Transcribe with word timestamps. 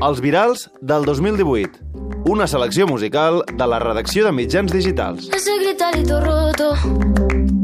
Els 0.00 0.20
virals 0.24 0.70
del 0.80 1.04
2018. 1.04 2.24
Una 2.30 2.46
selecció 2.48 2.86
musical 2.88 3.42
de 3.52 3.66
la 3.68 3.78
redacció 3.82 4.24
de 4.24 4.32
mitjans 4.32 4.72
digitals. 4.72 5.28
Ese 5.36 5.58
gritarito 5.60 6.20
roto, 6.20 6.74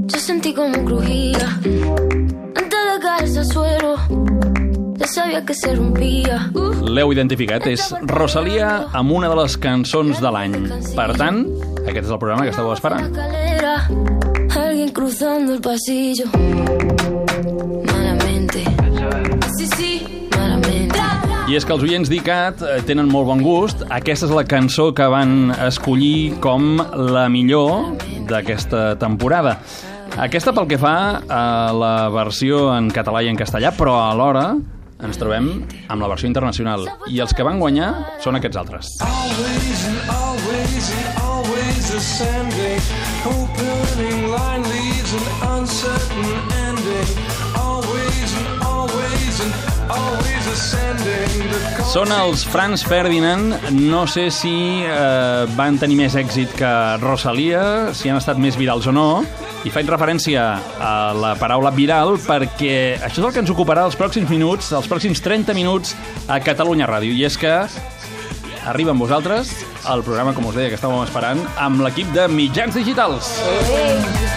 yo 0.07 0.19
sentí 0.21 0.53
como 0.53 0.85
crujía. 0.85 1.49
Antes 2.55 2.83
de 2.93 3.01
caerse 3.01 3.39
al 3.39 3.47
suelo, 3.47 3.97
ya 4.97 5.07
sabía 5.07 5.45
que 5.47 5.55
se 5.55 5.75
rompía. 5.75 6.51
L'heu 6.85 7.13
identificat, 7.17 7.65
és 7.73 7.89
Rosalia 8.13 8.87
amb 8.93 9.17
una 9.17 9.33
de 9.33 9.41
les 9.41 9.57
cançons 9.57 10.21
de 10.21 10.37
l'any. 10.37 10.61
Per 10.93 11.11
tant, 11.17 11.41
aquest 11.87 12.05
és 12.05 12.13
el 12.13 12.21
programa 12.21 12.45
que 12.45 12.53
estàveu 12.53 12.77
esperant. 12.77 13.17
alguien 14.57 14.91
cruzando 14.91 15.55
el 15.55 15.61
pasillo. 15.61 16.27
I 21.47 21.55
és 21.55 21.63
que 21.63 21.71
els 21.71 21.85
oients 21.87 22.09
d'ICAT 22.11 22.63
eh, 22.67 22.79
tenen 22.89 23.07
molt 23.07 23.29
bon 23.29 23.43
gust. 23.45 23.85
Aquesta 23.95 24.27
és 24.27 24.33
la 24.35 24.43
cançó 24.51 24.89
que 24.97 25.07
van 25.07 25.53
escollir 25.69 26.41
com 26.43 26.81
la 27.15 27.29
millor 27.31 27.93
d'aquesta 28.27 28.97
temporada. 28.99 29.53
Aquesta 30.19 30.51
pel 30.57 30.67
que 30.67 30.81
fa 30.83 30.97
a 31.23 31.45
la 31.71 31.93
versió 32.11 32.73
en 32.75 32.91
català 32.91 33.23
i 33.23 33.31
en 33.31 33.39
castellà, 33.39 33.71
però 33.79 33.95
alhora 34.09 34.57
ens 35.07 35.23
trobem 35.23 35.53
amb 35.87 36.03
la 36.03 36.11
versió 36.11 36.27
internacional. 36.27 36.89
I 37.15 37.23
els 37.23 37.31
que 37.31 37.47
van 37.47 37.63
guanyar 37.63 37.93
són 38.27 38.41
aquests 38.41 38.59
altres. 38.65 38.91
Always 39.07 39.87
and 39.93 40.15
always 40.19 40.93
and 40.99 41.25
always 41.31 41.95
ascending. 41.95 42.93
Opening 43.23 44.31
line 44.35 44.67
an 44.67 45.59
uncertain 45.61 46.25
ending. 46.27 46.66
Són 51.85 52.13
els 52.15 52.45
Franz 52.49 52.85
Ferdinand. 52.87 53.55
No 53.77 54.05
sé 54.09 54.29
si 54.35 54.83
eh, 54.87 55.45
van 55.59 55.77
tenir 55.81 55.99
més 56.01 56.17
èxit 56.17 56.55
que 56.57 56.71
Rosalia, 57.03 57.93
si 57.97 58.09
han 58.09 58.21
estat 58.21 58.41
més 58.41 58.57
virals 58.57 58.89
o 58.89 58.95
no. 58.95 59.09
I 59.67 59.73
faig 59.75 59.89
referència 59.91 60.47
a 60.79 60.95
la 61.17 61.35
paraula 61.41 61.73
viral 61.75 62.17
perquè 62.23 62.97
això 63.01 63.21
és 63.21 63.27
el 63.27 63.33
que 63.35 63.43
ens 63.45 63.53
ocuparà 63.53 63.87
els 63.89 63.99
pròxims 63.99 64.31
minuts, 64.33 64.71
els 64.77 64.89
pròxims 64.89 65.23
30 65.25 65.57
minuts 65.59 65.97
a 66.29 66.39
Catalunya 66.41 66.89
Ràdio. 66.89 67.13
I 67.17 67.27
és 67.29 67.37
que 67.41 67.55
arriba 68.67 68.95
amb 68.95 69.03
vosaltres 69.03 69.53
el 69.91 70.03
programa, 70.07 70.35
com 70.35 70.49
us 70.51 70.57
deia, 70.59 70.73
que 70.73 70.79
estàvem 70.81 71.05
esperant, 71.05 71.45
amb 71.63 71.85
l'equip 71.87 72.11
de 72.17 72.27
mitjans 72.33 72.75
digitals. 72.79 73.37
He 73.47 74.36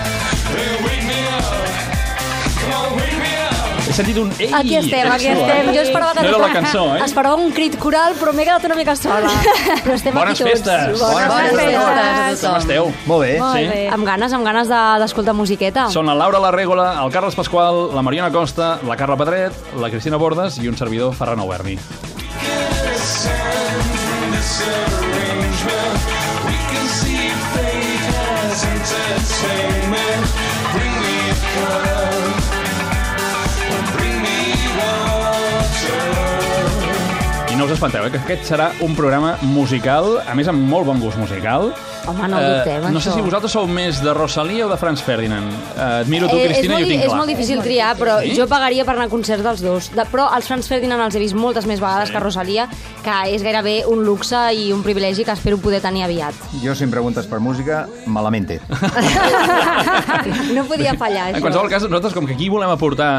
sentit 3.99 4.17
un 4.21 4.31
ei! 4.39 4.49
Aquí 4.55 4.75
estem, 4.79 5.11
aquí 5.11 5.27
estem. 5.33 5.69
Jo 5.75 5.81
esperava 5.83 6.13
que 6.15 6.23
No 6.23 6.29
era 6.31 6.41
la 6.47 6.51
cançó, 6.53 6.83
eh? 6.95 7.01
Esperava 7.05 7.35
un 7.35 7.51
crit 7.55 7.75
coral, 7.81 8.15
però 8.19 8.33
m'he 8.35 8.45
quedat 8.47 8.65
una 8.69 8.77
mica 8.79 8.95
sola. 8.95 9.29
Però 9.83 9.95
estem 9.95 10.15
Bones 10.15 10.33
aquí 10.39 10.43
tots. 10.43 10.51
festes! 10.63 10.99
Bones, 10.99 11.27
Bones 11.33 11.55
festes. 11.59 12.43
Com 12.47 12.57
esteu? 12.61 12.91
Molt 13.05 13.21
bé. 13.25 13.31
Molt 13.39 13.57
Sí. 13.59 13.67
bé. 13.67 13.83
Amb 13.93 14.05
ganes, 14.07 14.33
amb 14.33 14.45
ganes 14.47 14.67
de- 14.71 14.83
d'escoltar 15.03 15.33
musiqueta. 15.35 15.89
Són 15.93 16.05
la 16.09 16.15
Laura 16.15 16.39
Larrégola, 16.39 16.89
el 17.03 17.11
Carles 17.11 17.35
Pasqual, 17.35 17.89
la 17.95 18.01
Mariona 18.01 18.31
Costa, 18.31 18.79
la 18.87 18.95
Carla 18.95 19.17
Pedret, 19.17 19.53
la 19.79 19.89
Cristina 19.89 20.17
Bordes 20.17 20.57
i 20.59 20.67
un 20.67 20.77
servidor, 20.77 21.13
Ferran 21.15 21.39
Auberni. 21.39 21.77
Bring 30.73 30.95
me 31.01 31.31
a 31.31 31.98
espanteu, 37.79 38.03
eh, 38.03 38.11
que 38.11 38.19
aquest 38.19 38.43
serà 38.43 38.65
un 38.83 38.91
programa 38.91 39.37
musical, 39.55 40.17
a 40.27 40.33
més 40.35 40.49
amb 40.51 40.59
molt 40.67 40.83
bon 40.89 40.99
gust 40.99 41.15
musical. 41.15 41.69
Home, 42.07 42.27
no 42.27 42.37
ho 42.37 42.41
dubtem, 42.41 42.83
no 42.93 42.99
sé 42.99 43.09
això. 43.09 43.15
si 43.15 43.21
vosaltres 43.21 43.51
sou 43.51 43.67
més 43.67 43.99
de 44.01 44.13
Rosalia 44.13 44.65
o 44.65 44.69
de 44.69 44.77
Franz 44.77 45.01
Ferdinand. 45.03 45.51
Eh, 45.77 46.01
et 46.01 46.07
miro 46.07 46.27
tu, 46.29 46.35
Eh, 46.37 46.45
Cristina, 46.47 46.75
és, 46.75 46.79
i 46.79 46.83
ho 46.83 46.85
molt, 46.85 46.87
tinc 46.89 47.01
és 47.01 47.07
clar. 47.07 47.17
molt 47.17 47.29
difícil 47.29 47.61
triar, 47.61 47.95
però 47.97 48.19
Sí? 48.23 48.33
jo 48.35 48.47
pagaria 48.47 48.85
per 48.85 48.95
anar 48.95 49.05
a 49.05 49.09
concerts 49.09 49.43
dels 49.43 49.61
dos. 49.61 49.91
De, 49.93 50.05
però 50.11 50.29
els 50.35 50.47
Franz 50.47 50.67
Ferdinand 50.67 51.01
els 51.03 51.15
he 51.15 51.19
vist 51.19 51.35
moltes 51.35 51.65
més 51.67 51.79
vegades 51.79 52.09
Sí. 52.09 52.13
que 52.13 52.19
Rosalia, 52.19 52.67
que 53.03 53.33
és 53.35 53.43
gairebé 53.43 53.83
un 53.87 54.03
luxe 54.05 54.35
i 54.55 54.71
un 54.73 54.81
privilegi 54.81 55.23
que 55.25 55.31
espero 55.31 55.57
poder 55.59 55.81
tenir 55.81 56.03
aviat. 56.03 56.33
Yo 56.63 56.73
si 56.73 56.85
me 56.85 56.91
preguntas 56.91 57.27
por 57.27 57.39
música, 57.39 57.87
malamente. 58.07 58.59
no 60.53 60.63
podia 60.65 60.93
fallar, 60.95 61.29
En 61.29 61.35
això. 61.35 61.41
qualsevol 61.41 61.69
cas, 61.69 61.83
nosaltres, 61.83 62.13
com 62.13 62.25
que 62.25 62.33
aquí 62.33 62.49
volem 62.49 62.69
aportar 62.69 63.09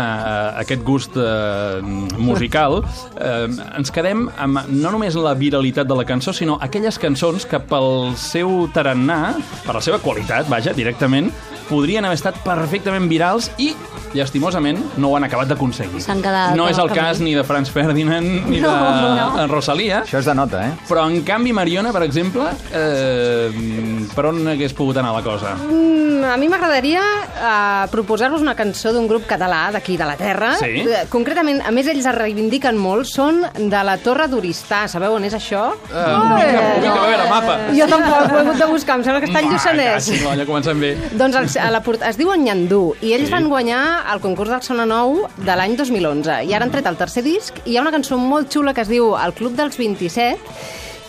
eh, 0.57 0.61
aquest 0.63 0.83
gust 0.85 1.17
eh, 1.17 1.81
musical, 2.19 2.83
eh, 3.21 3.49
ens 3.77 3.91
quedem 3.91 4.27
amb 4.39 4.67
no 4.69 4.91
només 4.91 5.15
la 5.15 5.35
viralitat 5.35 5.87
de 5.87 5.95
la 5.97 6.05
cançó, 6.05 6.33
sinó 6.33 6.59
aquelles 6.61 6.99
cançons 6.99 7.47
que 7.47 7.61
pel 7.61 8.15
seu 8.17 8.69
tarannà, 8.75 9.21
per 9.67 9.77
la 9.77 9.85
seva 9.85 10.01
qualitat, 10.03 10.49
vaja, 10.51 10.75
directament, 10.77 11.31
podrien 11.71 12.05
haver 12.05 12.19
estat 12.19 12.41
perfectament 12.43 13.07
virals 13.11 13.51
i, 13.63 13.71
llastimosament, 14.15 14.81
no 14.99 15.13
ho 15.13 15.17
han 15.17 15.27
acabat 15.29 15.53
d'aconseguir. 15.53 16.01
S'han 16.03 16.19
quedat 16.25 16.57
No 16.59 16.67
és 16.67 16.79
el 16.83 16.91
cas 16.91 17.21
ni 17.23 17.37
de 17.37 17.45
Franz 17.47 17.71
Ferdinand 17.71 18.49
ni 18.51 18.59
No, 18.65 18.73
de 18.75 19.13
no. 19.15 19.47
Rosalia, 19.53 20.01
Això 20.03 20.19
és 20.19 20.27
de 20.27 20.35
nota, 20.35 20.65
eh? 20.67 20.73
però 20.89 21.05
en 21.07 21.21
canvi 21.27 21.53
Mariona, 21.55 21.93
per 21.95 22.03
exemple, 22.09 22.49
eh, 22.75 24.09
per 24.15 24.27
on 24.33 24.43
hagués 24.51 24.75
pogut 24.75 24.99
anar 24.99 25.13
la 25.15 25.23
cosa? 25.23 25.55
Mm, 25.63 26.25
a 26.27 26.35
mi 26.41 26.49
m'agradaria 26.51 27.01
uh, 27.01 27.87
proposar-vos 27.93 28.43
una 28.43 28.57
cançó 28.59 28.93
d'un 28.93 29.07
grup 29.09 29.29
català 29.31 29.63
d'aquí 29.73 29.97
de 30.01 30.09
la 30.11 30.17
Terra. 30.19 30.53
Sí? 30.59 30.83
Eh, 30.83 31.05
Concretament, 31.13 31.63
a 31.67 31.71
més, 31.75 31.87
ells 31.91 32.07
es 32.11 32.17
reivindiquen 32.19 32.77
molt, 32.79 33.07
són 33.09 33.45
de 33.57 33.85
la 33.87 33.95
Torre 34.03 34.27
d'Oristà. 34.31 34.83
Sabeu 34.91 35.15
on 35.17 35.25
és 35.29 35.39
això? 35.39 35.69
Eh, 35.87 36.03
ubica, 36.19 36.67
ubica, 36.81 36.99
a 36.99 37.07
veure, 37.07 37.31
mapa. 37.31 37.57
Jo 37.79 37.87
tampoc, 37.91 38.27
ho 38.27 38.37
he 38.37 38.43
hagut 38.45 38.60
de 38.61 38.67
buscar, 38.71 38.97
em 39.01 39.05
sembla 39.07 39.21
que 39.25 39.29
està 39.31 39.41
al 39.41 39.47
Va, 39.49 39.53
Lluçanès. 39.57 40.11
no, 40.23 40.35
ja 40.37 40.47
comencem 40.47 40.81
bé. 40.81 40.93
Doncs 41.19 41.37
el, 41.41 41.49
a 41.65 41.71
la, 41.75 41.81
port- 41.83 42.03
es 42.07 42.17
diuen 42.21 42.45
Nyandú 42.45 42.95
i 43.01 43.15
ells 43.17 43.29
Sí. 43.31 43.33
van 43.33 43.49
guanyar 43.49 43.83
el 44.13 44.21
concurs 44.21 44.51
del 44.51 44.63
Sona 44.63 44.87
Nou 44.87 45.27
de 45.37 45.57
l'any 45.57 45.77
2011 45.77 46.43
i 46.45 46.55
ara 46.55 46.65
han 46.65 46.71
tret 46.75 46.87
el 46.87 46.97
tercer 47.01 47.23
disc 47.25 47.59
i 47.65 47.73
hi 47.73 47.77
ha 47.79 47.83
una 47.83 47.91
cançó 47.95 48.19
molt 48.19 48.51
xula 48.53 48.75
que 48.75 48.83
es 48.85 48.89
diu 48.93 49.15
El 49.17 49.33
Club 49.35 49.57
dels 49.59 49.77
27 49.79 50.39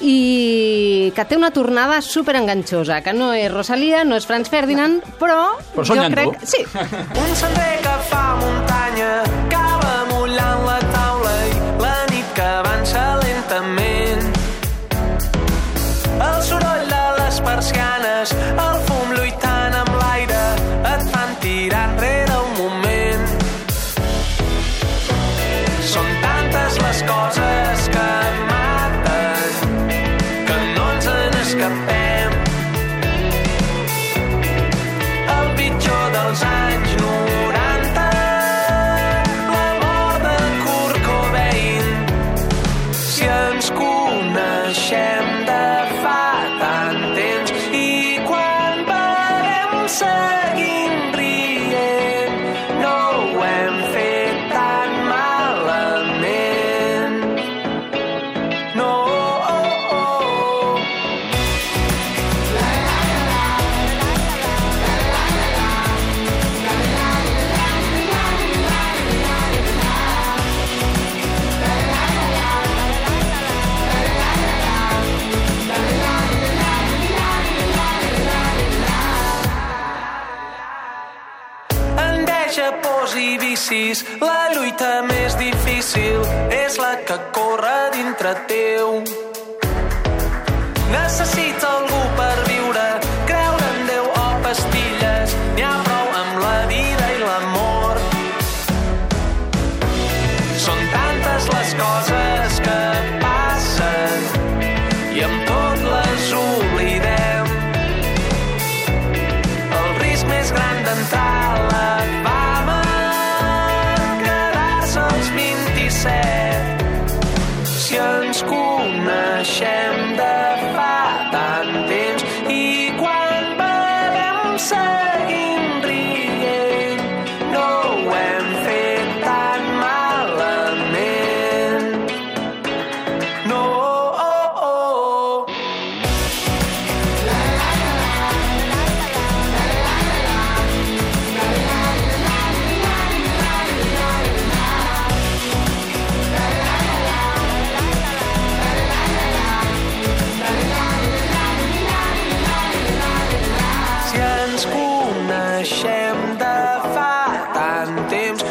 i 0.01 1.11
que 1.16 1.25
té 1.29 1.38
una 1.38 1.51
tornada 1.53 2.01
super 2.01 2.35
enganxosa, 2.40 3.01
que 3.06 3.13
no 3.13 3.34
és 3.38 3.51
Rosalia, 3.53 4.03
no 4.03 4.16
és 4.17 4.25
Franz 4.25 4.50
Ferdinand, 4.50 5.03
però, 5.19 5.51
Però 5.75 5.85
són 5.85 5.97
jo 6.00 6.07
Nyandú. 6.07 6.31
crec... 6.34 6.47
Sí, 6.47 6.63
Un 6.66 7.35
sender 7.38 7.75
que 7.85 7.95
fa 8.09 8.23
muntanya 8.41 9.11
acaba 9.22 9.94
mullant 10.09 10.66
la 10.66 10.79
taula 10.79 11.00
les 17.61 17.72
persianes, 17.72 18.70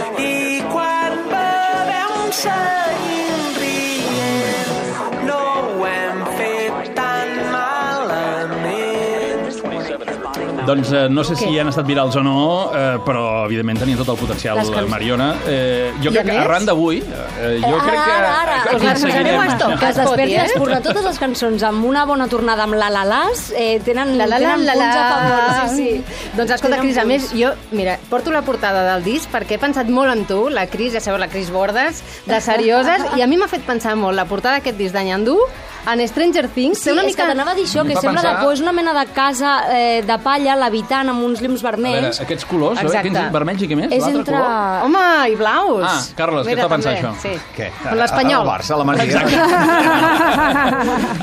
Yeah. 0.01 0.30
Doncs 10.67 10.93
eh, 10.93 11.09
no 11.11 11.23
sé 11.25 11.35
si 11.37 11.59
han 11.59 11.69
estat 11.71 11.87
virals 11.89 12.17
o 12.17 12.23
no, 12.23 12.37
eh, 12.75 12.99
però 13.05 13.45
evidentment 13.47 13.79
tenien 13.81 13.99
tot 13.99 14.09
el 14.13 14.19
potencial, 14.21 14.59
Les 14.61 14.69
cançons. 14.71 14.91
Mariona. 14.91 15.29
Eh, 15.49 15.93
jo 16.03 16.11
I 16.11 16.15
crec 16.19 16.29
a 16.29 16.31
que 16.31 16.39
arran 16.45 16.67
d'avui, 16.69 16.99
eh, 17.01 17.61
jo 17.63 17.73
Ara, 17.75 17.85
crec 17.87 17.99
que... 18.05 18.13
ara, 18.17 18.33
ara. 18.43 18.57
aconseguirem 18.77 19.41
a 19.41 19.47
estoc. 19.47 19.75
Que 19.81 19.89
es 19.91 19.99
Es 20.01 20.09
pot 20.09 20.17
dir, 20.21 20.27
desperti 20.39 20.77
eh? 20.77 20.83
totes 20.89 21.05
les 21.05 21.19
cançons 21.19 21.63
amb 21.71 21.85
una 21.89 22.05
bona 22.07 22.29
tornada 22.29 22.65
amb 22.69 22.75
la 22.79 22.91
la 22.91 23.05
las, 23.05 23.51
eh, 23.57 23.81
tenen, 23.85 24.17
La 24.19 24.27
la 24.27 24.39
la 24.39 24.55
tenen 24.57 24.67
la 24.67 24.75
punts 24.75 24.97
a 24.97 25.01
la. 25.01 25.11
favor. 25.15 25.77
Sí, 25.77 25.77
sí. 25.77 26.29
Doncs 26.37 26.51
escolta, 26.59 26.77
Tenen 26.77 26.87
Cris, 26.91 26.99
a 26.99 27.05
més, 27.05 27.31
jo, 27.35 27.51
mira, 27.73 27.99
porto 28.11 28.31
la 28.31 28.43
portada 28.43 28.85
del 28.93 29.05
disc 29.05 29.31
perquè 29.33 29.57
he 29.57 29.63
pensat 29.63 29.89
molt 29.89 30.13
en 30.13 30.25
tu, 30.29 30.49
la 30.51 30.67
Cris, 30.67 30.93
ja 30.93 31.01
sabeu, 31.01 31.19
la 31.21 31.29
Cris 31.29 31.51
Bordes, 31.51 32.03
de 32.27 32.41
serioses, 32.51 33.03
i 33.17 33.23
a 33.23 33.27
mi 33.27 33.37
m'ha 33.41 33.49
fet 33.49 33.63
pensar 33.67 33.97
molt 33.97 34.17
la 34.17 34.25
portada 34.27 34.59
d'aquest 34.61 34.77
disc 34.79 34.95
d'any 34.95 35.13
Andú, 35.15 35.39
en 35.93 36.03
Stranger 36.09 36.49
Things, 36.49 36.79
Sí, 36.79 36.85
té 36.85 36.93
una 36.93 37.03
és 37.03 37.13
mica... 37.13 37.23
que 37.25 37.29
t'anava 37.33 37.53
a 37.53 37.55
dir 37.55 37.65
això, 37.65 37.83
que 37.87 37.95
sembla 37.97 38.21
pensar- 38.21 38.37
de 38.39 38.45
por, 38.45 38.53
és 38.53 38.61
una 38.61 38.73
mena 38.73 38.93
de 38.93 39.07
casa 39.15 39.53
eh, 39.73 40.03
de 40.07 40.19
palla, 40.23 40.57
levitant 40.57 41.09
amb 41.09 41.25
uns 41.25 41.41
llums 41.41 41.63
A 41.65 41.71
veure, 41.71 41.81
vermells. 41.83 42.21
aquests 42.21 42.45
colors, 42.51 42.79
eh? 42.81 42.87
Exacte. 42.87 43.09
Quins, 43.09 43.33
vermells 43.33 43.63
i 43.63 43.69
què 43.71 43.77
més? 43.79 43.93
És 43.93 44.07
entre... 44.11 44.35
color? 44.35 44.85
Home, 44.85 45.07
i 45.33 45.37
blaus! 45.41 45.85
Ah, 45.89 46.01
Carles, 46.17 46.47
què 46.47 46.53
et 46.57 46.61
fa 46.61 46.69
pensar 46.69 46.95
també, 46.95 47.09
això? 47.09 47.23
Sí. 47.23 47.35
Què? 47.57 47.71
Con 47.83 47.99
l'Espanyol. 47.99 48.43
El 48.45 48.51
Barça, 48.51 48.77
la 48.77 48.85
Masia. 48.85 49.21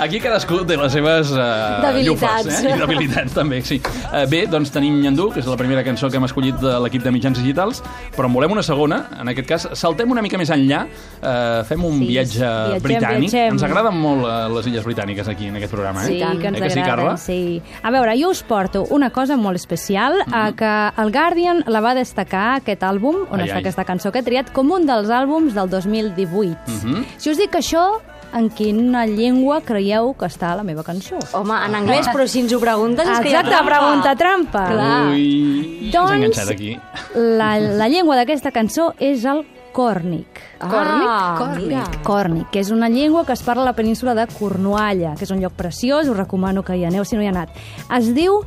Aquí 0.03 0.19
cadascú 0.23 0.61
té 0.67 0.77
les 0.79 0.91
seves 0.93 1.31
uh, 1.33 1.81
Debilitats. 1.83 2.45
llufes, 2.45 2.63
eh? 2.63 2.73
I 2.75 2.79
debilitats, 2.81 3.33
també, 3.35 3.61
sí. 3.65 3.79
Uh, 4.11 4.23
bé, 4.29 4.43
doncs 4.49 4.71
tenim 4.73 4.99
Nyandú, 5.01 5.29
que 5.33 5.41
és 5.43 5.47
la 5.49 5.57
primera 5.59 5.83
cançó 5.85 6.09
que 6.11 6.17
hem 6.19 6.25
escollit 6.27 6.57
de 6.61 6.75
l'equip 6.83 7.03
de 7.05 7.11
mitjans 7.15 7.39
digitals, 7.41 7.81
però 8.15 8.29
en 8.29 8.35
volem 8.37 8.53
una 8.57 8.63
segona, 8.65 9.03
en 9.19 9.31
aquest 9.33 9.47
cas. 9.49 9.67
Saltem 9.79 10.11
una 10.13 10.21
mica 10.25 10.37
més 10.39 10.51
enllà, 10.53 10.83
uh, 10.87 11.63
fem 11.67 11.83
un 11.85 11.97
Sí, 11.97 12.07
viatge 12.13 12.39
viatgem, 12.43 12.83
britànic. 12.83 13.31
viatgem. 13.31 13.55
Ens 13.57 13.63
agraden 13.67 13.97
molt 14.01 14.25
uh, 14.25 14.46
les 14.51 14.67
illes 14.67 14.85
britàniques 14.85 15.27
aquí, 15.27 15.47
en 15.47 15.55
aquest 15.55 15.71
programa, 15.73 16.03
eh? 16.03 16.07
Sí, 16.07 16.17
que 16.17 16.47
ens 16.47 16.57
eh 16.57 16.61
que 16.61 16.69
sí, 16.69 16.81
Carla? 16.81 17.17
sí. 17.17 17.61
A 17.83 17.91
veure, 17.91 18.15
jo 18.21 18.29
us 18.29 18.43
porto 18.43 18.85
una 18.89 19.09
cosa 19.09 19.37
molt 19.37 19.55
especial, 19.55 20.13
mm 20.25 20.31
-hmm. 20.31 20.55
que 20.55 21.01
el 21.01 21.11
Guardian 21.11 21.63
la 21.67 21.81
va 21.81 21.93
destacar, 21.93 22.55
aquest 22.57 22.83
àlbum, 22.83 23.15
on 23.29 23.39
Ai, 23.39 23.47
està 23.47 23.55
ai. 23.55 23.59
aquesta 23.59 23.83
cançó 23.85 24.11
que 24.11 24.19
he 24.19 24.23
triat, 24.23 24.51
com 24.51 24.71
un 24.71 24.85
dels 24.85 25.09
àlbums 25.09 25.53
del 25.53 25.69
2018. 25.69 26.57
Mhm. 26.67 27.05
Si 27.17 27.29
us 27.29 27.37
dic 27.37 27.51
això, 27.51 27.99
en 28.33 28.49
quina 28.49 29.05
llengua 29.05 29.61
creieu 29.61 30.13
que 30.13 30.25
està 30.25 30.55
la 30.55 30.63
meva 30.63 30.83
cançó? 30.83 31.17
Home, 31.33 31.53
en 31.65 31.75
anglès, 31.75 32.07
però 32.07 32.27
si 32.27 32.41
ens 32.41 32.53
ho 32.53 32.59
preguntes 32.59 33.07
és 33.07 33.19
que 33.19 33.29
hi 33.29 33.33
ha 33.33 33.39
Exacte, 33.39 33.55
trampa. 33.55 33.79
pregunta 33.79 34.15
trampa. 34.15 34.65
Clar. 34.71 35.11
Ui, 35.11 35.89
Doncs- 35.93 36.49
aquí. 36.51 36.77
La, 37.15 37.59
la 37.59 37.87
llengua 37.87 38.15
d'aquesta 38.15 38.51
cançó 38.51 38.93
és 38.99 39.23
el 39.25 39.45
còrnic. 39.77 40.41
Ah, 40.59 41.35
Còrnic? 41.37 41.67
mira. 41.67 41.83
Còrnic, 42.03 42.49
que 42.49 42.59
és 42.63 42.71
una 42.73 42.89
llengua 42.89 43.25
que 43.25 43.33
es 43.33 43.43
parla 43.45 43.61
a 43.61 43.69
la 43.69 43.75
península 43.77 44.15
de 44.17 44.25
Cornualla, 44.27 45.13
que 45.15 45.25
és 45.25 45.31
un 45.31 45.41
lloc 45.43 45.53
preciós, 45.53 46.09
us 46.09 46.17
recomano 46.17 46.63
que 46.63 46.75
hi 46.75 46.85
aneu 46.85 47.05
si 47.05 47.15
no 47.15 47.21
hi 47.21 47.27
ha 47.27 47.35
anat. 47.35 47.53
Es 47.93 48.09
diu 48.15 48.41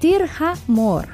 Tirha 0.00 0.54
Mor, 0.68 1.04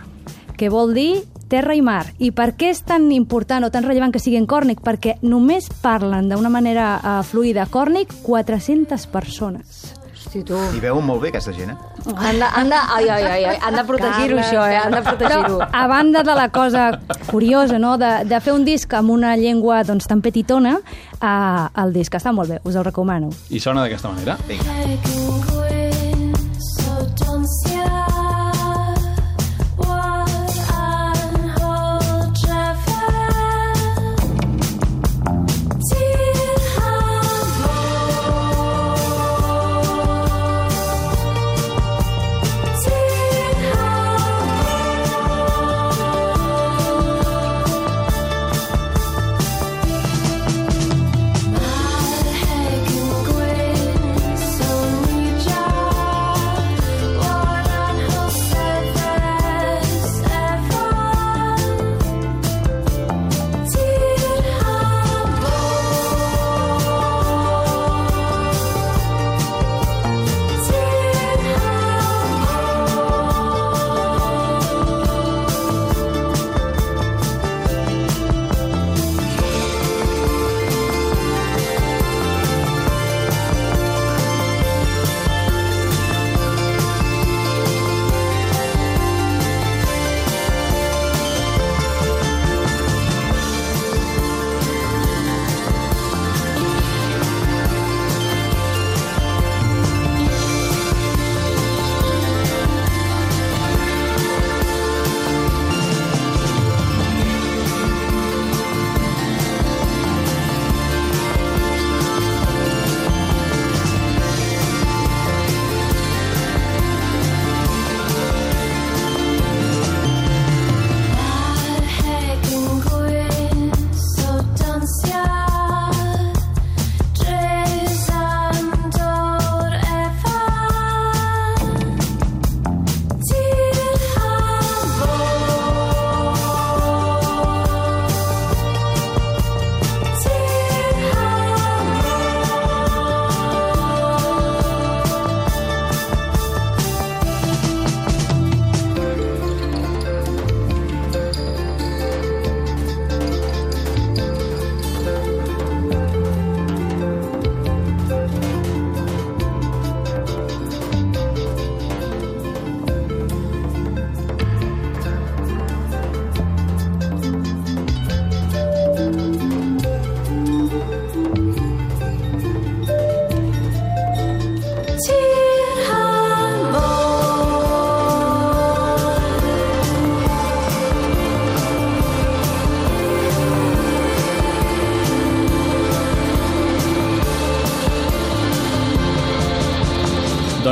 que 0.57 0.71
vol 0.71 0.95
dir 0.95 1.25
terra 1.49 1.75
i 1.75 1.83
mar. 1.83 2.07
I 2.19 2.31
per 2.31 2.53
què 2.55 2.71
és 2.71 2.85
tan 2.87 3.11
important 3.11 3.67
o 3.67 3.71
tan 3.75 3.83
rellevant 3.83 4.15
que 4.15 4.23
sigui 4.23 4.39
en 4.39 4.47
còrnic? 4.47 4.83
Perquè 4.87 5.19
només 5.23 5.67
parlen 5.83 6.31
d'una 6.31 6.51
manera 6.51 6.89
uh, 6.99 7.21
fluida 7.27 7.67
còrnic 7.67 8.15
400 8.23 9.07
persones. 9.11 9.96
Hosti, 10.37 10.45
tu. 10.45 10.77
I 10.77 10.81
veuen 10.81 11.05
molt 11.05 11.23
bé, 11.23 11.31
aquesta 11.33 11.53
gent, 11.57 11.73
eh? 11.73 12.13
Han 12.17 12.39
de, 12.41 12.45
han 12.45 12.71
de, 12.71 12.77
ai, 12.97 13.09
ai, 13.09 13.25
ai, 13.25 13.45
ai, 13.53 13.57
han 13.63 13.77
de 13.77 13.85
protegir-ho, 13.89 14.39
això, 14.43 14.67
eh? 14.69 14.79
Han 14.83 14.95
de 14.95 15.03
protegir-ho. 15.07 15.59
Però, 15.59 15.69
a 15.73 15.87
banda 15.89 16.23
de 16.27 16.37
la 16.37 16.49
cosa 16.51 16.87
curiosa, 17.31 17.79
no?, 17.79 17.97
de, 18.01 18.13
de 18.29 18.41
fer 18.41 18.55
un 18.57 18.65
disc 18.69 18.93
amb 18.95 19.15
una 19.15 19.37
llengua 19.41 19.83
doncs, 19.87 20.09
tan 20.11 20.23
petitona, 20.25 20.79
uh, 21.21 21.67
el 21.83 21.95
disc 21.97 22.15
està 22.15 22.35
molt 22.37 22.53
bé, 22.53 22.63
us 22.65 22.77
el 22.77 22.87
recomano. 22.87 23.33
I 23.51 23.63
sona 23.63 23.87
d'aquesta 23.87 24.13
manera. 24.13 24.39
So 25.07 25.56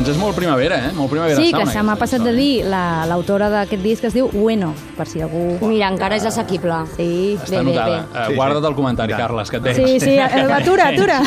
Doncs 0.04 0.18
és 0.18 0.20
molt 0.20 0.36
primavera, 0.36 0.76
eh? 0.84 0.90
Molt 0.92 1.08
primavera 1.08 1.38
Sí, 1.40 1.48
sound, 1.50 1.64
que 1.64 1.72
se 1.72 1.82
m'ha 1.82 1.94
passat 1.96 2.20
de 2.20 2.28
eh? 2.28 2.36
dir 2.36 2.64
la- 2.68 3.06
l'autora 3.08 3.48
d'aquest 3.48 3.82
disc 3.82 4.04
es 4.04 4.12
diu 4.12 4.28
Bueno, 4.34 4.74
per 4.98 5.06
si 5.08 5.22
algú... 5.24 5.56
Mira, 5.64 5.88
encara 5.88 6.16
és 6.18 6.26
assequible. 6.28 6.74
Sí. 6.96 7.38
Està 7.40 7.50
Bé, 7.50 7.56
bé, 7.56 7.62
notada. 7.70 7.88
bé. 7.88 8.20
Eh, 8.20 8.26
Sí, 8.28 8.34
Guarda't 8.36 8.60
sí. 8.62 8.68
el 8.68 8.74
comentari, 8.74 9.12
Ja. 9.14 9.16
Carles, 9.22 9.50
que 9.50 9.56
et 9.56 9.62
veig. 9.62 9.76
Sí, 9.76 10.00
sí, 10.00 10.10
eh, 10.10 10.44
atura, 10.60 10.88
atura. 10.88 11.20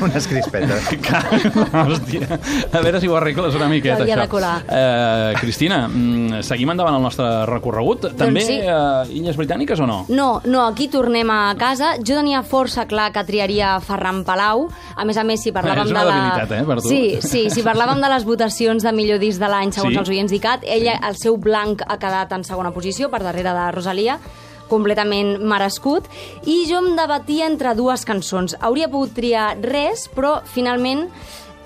Unes 0.00 0.26
crispetes. 0.26 0.88
Hòstia, 1.82 2.38
a 2.72 2.80
veure 2.80 3.00
si 3.00 3.08
ho 3.08 3.16
arregles 3.18 3.54
una 3.54 3.68
miqueta, 3.68 4.04
això. 4.04 4.20
de 4.22 4.28
colar. 4.28 4.54
Eh, 4.68 5.34
Cristina, 5.40 5.82
mm, 5.88 6.40
seguim 6.42 6.70
endavant 6.72 6.96
el 6.96 7.02
nostre 7.02 7.28
recorregut. 7.46 8.08
També 8.16 8.40
sí. 8.40 8.58
eh, 8.62 9.18
Illes 9.20 9.36
Britàniques 9.36 9.80
o 9.80 9.86
no? 9.86 10.06
No, 10.08 10.40
no, 10.46 10.64
aquí 10.66 10.88
tornem 10.88 11.28
a 11.30 11.54
casa. 11.58 11.96
Jo 11.98 12.16
tenia 12.22 12.42
força 12.42 12.86
clar 12.88 13.10
que 13.12 13.24
triaria 13.28 13.76
Ferran 13.84 14.24
Palau. 14.24 14.68
A 14.96 15.04
més 15.04 15.16
a 15.18 15.24
més, 15.24 15.42
si 15.42 15.52
parlàvem 15.52 15.84
És 15.86 15.90
una 15.92 16.04
de 16.04 16.08
la... 16.08 16.16
debilitat, 16.16 16.56
eh, 16.58 16.64
per 16.64 16.80
tu. 16.80 16.88
Sí, 16.88 17.18
sí, 17.20 17.50
si 17.50 17.60
parlàvem 17.62 17.81
de 17.82 18.08
les 18.08 18.24
votacions 18.24 18.82
de 18.82 18.92
millor 18.94 19.18
disc 19.18 19.40
de 19.40 19.48
l'any 19.48 19.72
segons 19.72 19.92
Sí. 19.94 19.98
els 19.98 20.08
oients 20.08 20.30
d'ICAT, 20.30 20.60
ella, 20.62 21.00
el 21.02 21.16
seu 21.16 21.36
blanc 21.36 21.82
ha 21.82 21.98
quedat 21.98 22.32
en 22.32 22.44
segona 22.44 22.70
posició, 22.70 23.10
per 23.10 23.22
darrere 23.22 23.52
de 23.52 23.72
Rosalia, 23.72 24.20
completament 24.68 25.42
merescut, 25.42 26.04
i 26.46 26.64
jo 26.68 26.78
em 26.78 26.94
debatia 26.96 27.46
entre 27.46 27.74
dues 27.74 28.04
cançons. 28.04 28.56
Hauria 28.60 28.88
pogut 28.88 29.12
triar 29.14 29.56
res, 29.60 30.08
però 30.14 30.42
finalment 30.44 31.10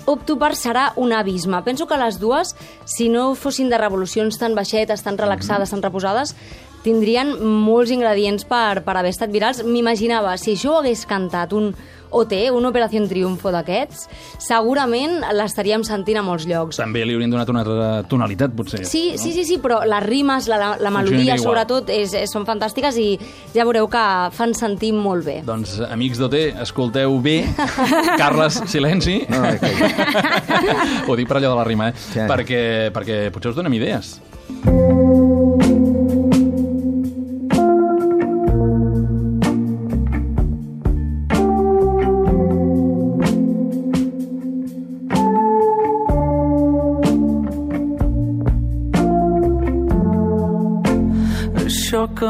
opto 0.07 0.39
per 0.39 0.55
serà 0.55 0.93
un 0.97 1.13
abisme. 1.13 1.63
Penso 1.63 1.87
que 1.87 1.99
les 1.99 2.19
dues, 2.19 2.57
si 2.87 3.09
no 3.11 3.35
fossin 3.35 3.69
de 3.69 3.77
revolucions 3.77 4.39
tan 4.39 4.55
baixetes, 4.55 5.03
tan 5.03 5.19
relaxades, 5.19 5.71
tan 5.71 5.83
reposades, 5.83 6.35
tindrien 6.83 7.37
molts 7.45 7.91
ingredients 7.91 8.45
per, 8.45 8.83
per 8.85 8.97
haver 8.97 9.11
estat 9.11 9.31
virals. 9.31 9.63
M'imaginava, 9.63 10.37
si 10.39 10.57
jo 10.57 10.79
hagués 10.79 11.05
cantat 11.07 11.53
un 11.53 11.75
OT, 12.17 12.35
un 12.55 12.65
Operació 12.69 13.05
Triunfo 13.07 13.51
d'aquests, 13.55 14.07
segurament 14.43 15.21
l'estaríem 15.37 15.85
sentint 15.87 16.19
a 16.21 16.25
molts 16.27 16.47
llocs. 16.49 16.79
També 16.81 17.05
li 17.07 17.15
haurien 17.17 17.31
donat 17.33 17.51
una 17.53 17.63
altra 17.65 17.89
tonalitat, 18.09 18.55
potser. 18.57 18.83
Sí, 18.89 19.15
sí, 19.21 19.33
sí, 19.37 19.45
sí, 19.49 19.59
però 19.63 19.83
les 19.87 20.03
rimes, 20.07 20.49
la, 20.51 20.57
la, 20.61 20.71
la 20.81 20.91
melodia, 20.95 21.35
igual. 21.37 21.43
sobretot, 21.45 21.91
és, 21.95 22.15
és, 22.23 22.33
són 22.33 22.47
fantàstiques 22.49 22.97
i 23.03 23.09
ja 23.55 23.65
veureu 23.69 23.89
que 23.93 24.05
fan 24.37 24.55
sentir 24.57 24.93
molt 24.97 25.27
bé. 25.27 25.41
Doncs, 25.47 25.79
amics 25.91 26.19
d'OT, 26.23 26.39
escolteu 26.65 27.19
bé. 27.25 27.39
Carles, 28.23 28.63
silenci. 28.71 29.21
No, 29.29 29.43
no, 29.45 29.53
que- 29.61 31.11
Ho 31.11 31.17
dic 31.19 31.29
per 31.29 31.39
allò 31.41 31.53
de 31.53 31.59
la 31.61 31.65
rima, 31.69 31.91
eh? 31.91 31.95
Sí. 31.99 32.25
Perquè, 32.27 32.63
perquè 32.95 33.21
potser 33.35 33.53
us 33.53 33.59
donem 33.59 33.75
idees. 33.79 34.17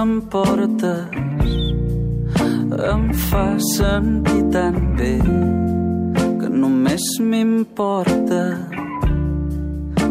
Això 0.07 0.13
que 0.13 0.13
em 0.13 0.21
portes 0.31 1.47
em 2.93 3.13
fa 3.29 3.59
sentir 3.59 4.43
tan 4.53 4.75
bé 4.97 5.19
que 6.41 6.49
només 6.49 7.05
m'importa 7.21 8.43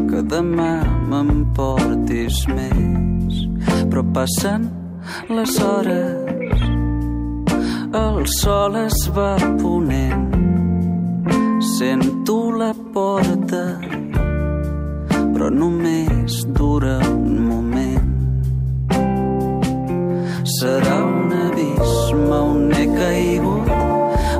que 0.09 0.21
demà 0.33 0.83
m'emportis 1.09 2.41
més. 2.51 3.33
Però 3.89 4.03
passen 4.17 4.67
les 5.29 5.59
hores, 5.63 6.59
el 8.03 8.17
sol 8.41 8.75
es 8.83 8.99
va 9.15 9.35
ponent, 9.61 10.27
sento 11.77 12.39
la 12.51 12.73
porta, 12.93 13.65
però 15.31 15.49
només 15.63 16.43
dura 16.59 16.99
un 17.13 17.45
moment. 17.47 17.94
Serà 20.45 20.97
un 21.01 21.31
abisme 21.33 22.35
on 22.37 22.71
he 22.77 22.83
caigut 22.85 23.69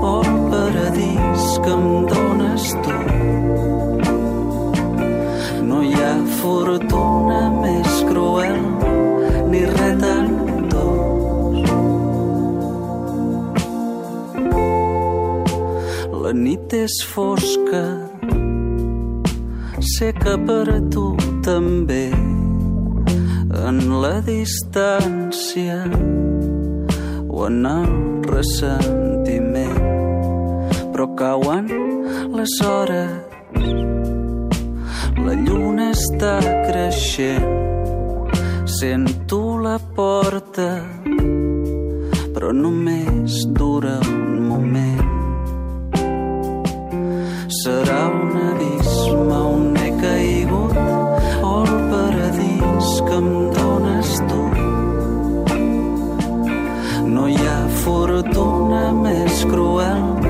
o 0.06 0.12
el 0.22 0.36
paradís 0.52 1.46
que 1.64 1.72
em 1.74 1.88
dones 2.12 2.66
tu. 2.86 2.98
No 5.66 5.80
hi 5.82 5.96
ha 5.98 6.12
fortuna 6.44 7.40
més 7.56 7.96
cruel 8.12 8.62
ni 9.50 9.64
res 9.72 9.98
tan. 10.04 10.30
La 16.22 16.36
nit 16.38 16.78
és 16.84 17.00
fosca, 17.16 17.84
sé 19.96 20.14
que 20.22 20.38
per 20.46 20.64
a 20.78 20.80
tu 20.94 21.10
també 21.46 22.25
en 23.68 23.80
la 24.02 24.22
distància 24.22 25.78
o 27.28 27.48
en 27.48 27.66
el 27.66 27.94
ressentiment. 28.30 29.80
Però 30.94 31.08
cauen 31.18 31.66
les 32.38 32.54
hores, 32.62 33.12
la 35.26 35.34
lluna 35.46 35.90
està 35.96 36.36
creixent, 36.68 37.50
sento 38.78 39.42
la 39.66 39.80
porta, 39.98 40.70
però 42.36 42.54
només 42.54 43.42
dura 43.58 43.98
un 44.06 44.46
moment. 44.52 44.95
Fortuna 58.16 58.94
més 58.96 59.42
cruel 59.50 60.25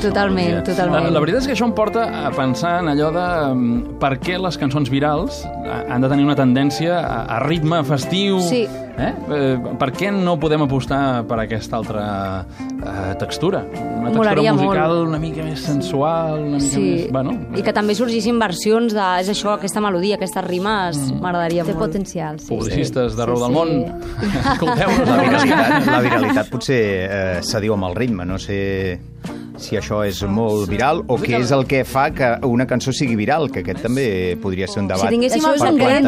Sí, 0.00 0.06
eh? 0.06 0.10
Dolça 0.10 0.12
totalment, 0.12 0.46
melodia. 0.48 0.64
totalment. 0.70 1.04
La, 1.04 1.10
la 1.16 1.20
veritat 1.24 1.42
és 1.42 1.50
que 1.50 1.56
això 1.56 1.68
em 1.68 1.74
porta 1.76 2.06
a 2.26 2.30
pensar 2.36 2.78
en 2.82 2.88
allò 2.94 3.10
de 3.14 3.26
mm, 3.54 3.98
per 4.02 4.14
què 4.22 4.38
les 4.40 4.56
cançons 4.58 4.88
virals 4.92 5.42
eh, 5.44 5.82
han 5.88 6.00
de 6.02 6.08
tenir 6.12 6.24
una 6.24 6.36
tendència 6.38 7.00
a, 7.02 7.24
a 7.36 7.42
ritme 7.46 7.82
festiu. 7.84 8.40
Sí. 8.48 8.64
Eh? 8.92 9.08
Eh, 9.32 9.56
per 9.80 9.86
què 9.96 10.10
no 10.12 10.34
podem 10.36 10.66
apostar 10.66 11.22
per 11.24 11.38
aquesta 11.40 11.78
altra 11.78 12.02
eh, 12.44 13.14
textura? 13.18 13.62
Una 13.72 14.10
textura 14.10 14.18
Molaria 14.18 14.52
musical 14.52 14.92
molt. 14.92 15.08
una 15.08 15.18
mica 15.22 15.42
més 15.46 15.62
sensual, 15.64 16.42
una 16.42 16.58
mica 16.60 16.74
Sí, 16.74 16.82
més... 16.82 17.06
Bueno, 17.14 17.32
i 17.56 17.62
que 17.64 17.72
també 17.72 17.94
sorgissin 17.96 18.36
versions 18.42 18.92
de, 18.92 19.06
és 19.22 19.30
això, 19.32 19.54
aquesta 19.56 19.80
melodia, 19.80 20.18
aquestes 20.20 20.44
rimes, 20.44 21.00
m'agradaria 21.22 21.64
Té 21.64 21.72
molt. 21.72 21.86
potencial, 21.86 22.36
sí. 22.42 22.50
publicistes 22.52 23.16
d'arreu 23.16 23.40
Sí, 23.40 23.46
del 23.46 23.48
sí. 23.48 23.56
món, 23.56 23.72
escolteu-nos. 24.52 25.08
La 25.08 25.20
viralitat, 25.22 25.88
la 25.88 26.00
viralitat 26.04 26.52
potser 26.52 26.82
eh, 27.06 27.38
se 27.48 27.64
diu 27.64 27.72
amb 27.78 27.88
el 27.88 27.96
ritme, 27.96 28.28
no 28.28 28.36
sé 28.42 28.60
si 29.56 29.76
això 29.76 30.02
és 30.06 30.22
molt 30.24 30.68
viral 30.68 31.02
o 31.06 31.16
què 31.18 31.40
és 31.40 31.50
el 31.52 31.66
que 31.66 31.84
fa 31.84 32.10
que 32.10 32.38
una 32.46 32.66
cançó 32.66 32.92
sigui 32.92 33.16
viral, 33.16 33.50
que 33.50 33.60
aquest 33.60 33.82
també 33.82 34.36
podria 34.42 34.66
ser 34.66 34.82
un 34.82 34.88
Si 34.88 34.94
debat. 34.94 35.10
tinguéssim 35.10 35.40
si 35.40 35.46
tinguéssim 35.46 35.62
és 35.62 35.62
el 35.62 35.72
un 35.72 35.78
gran 35.78 36.04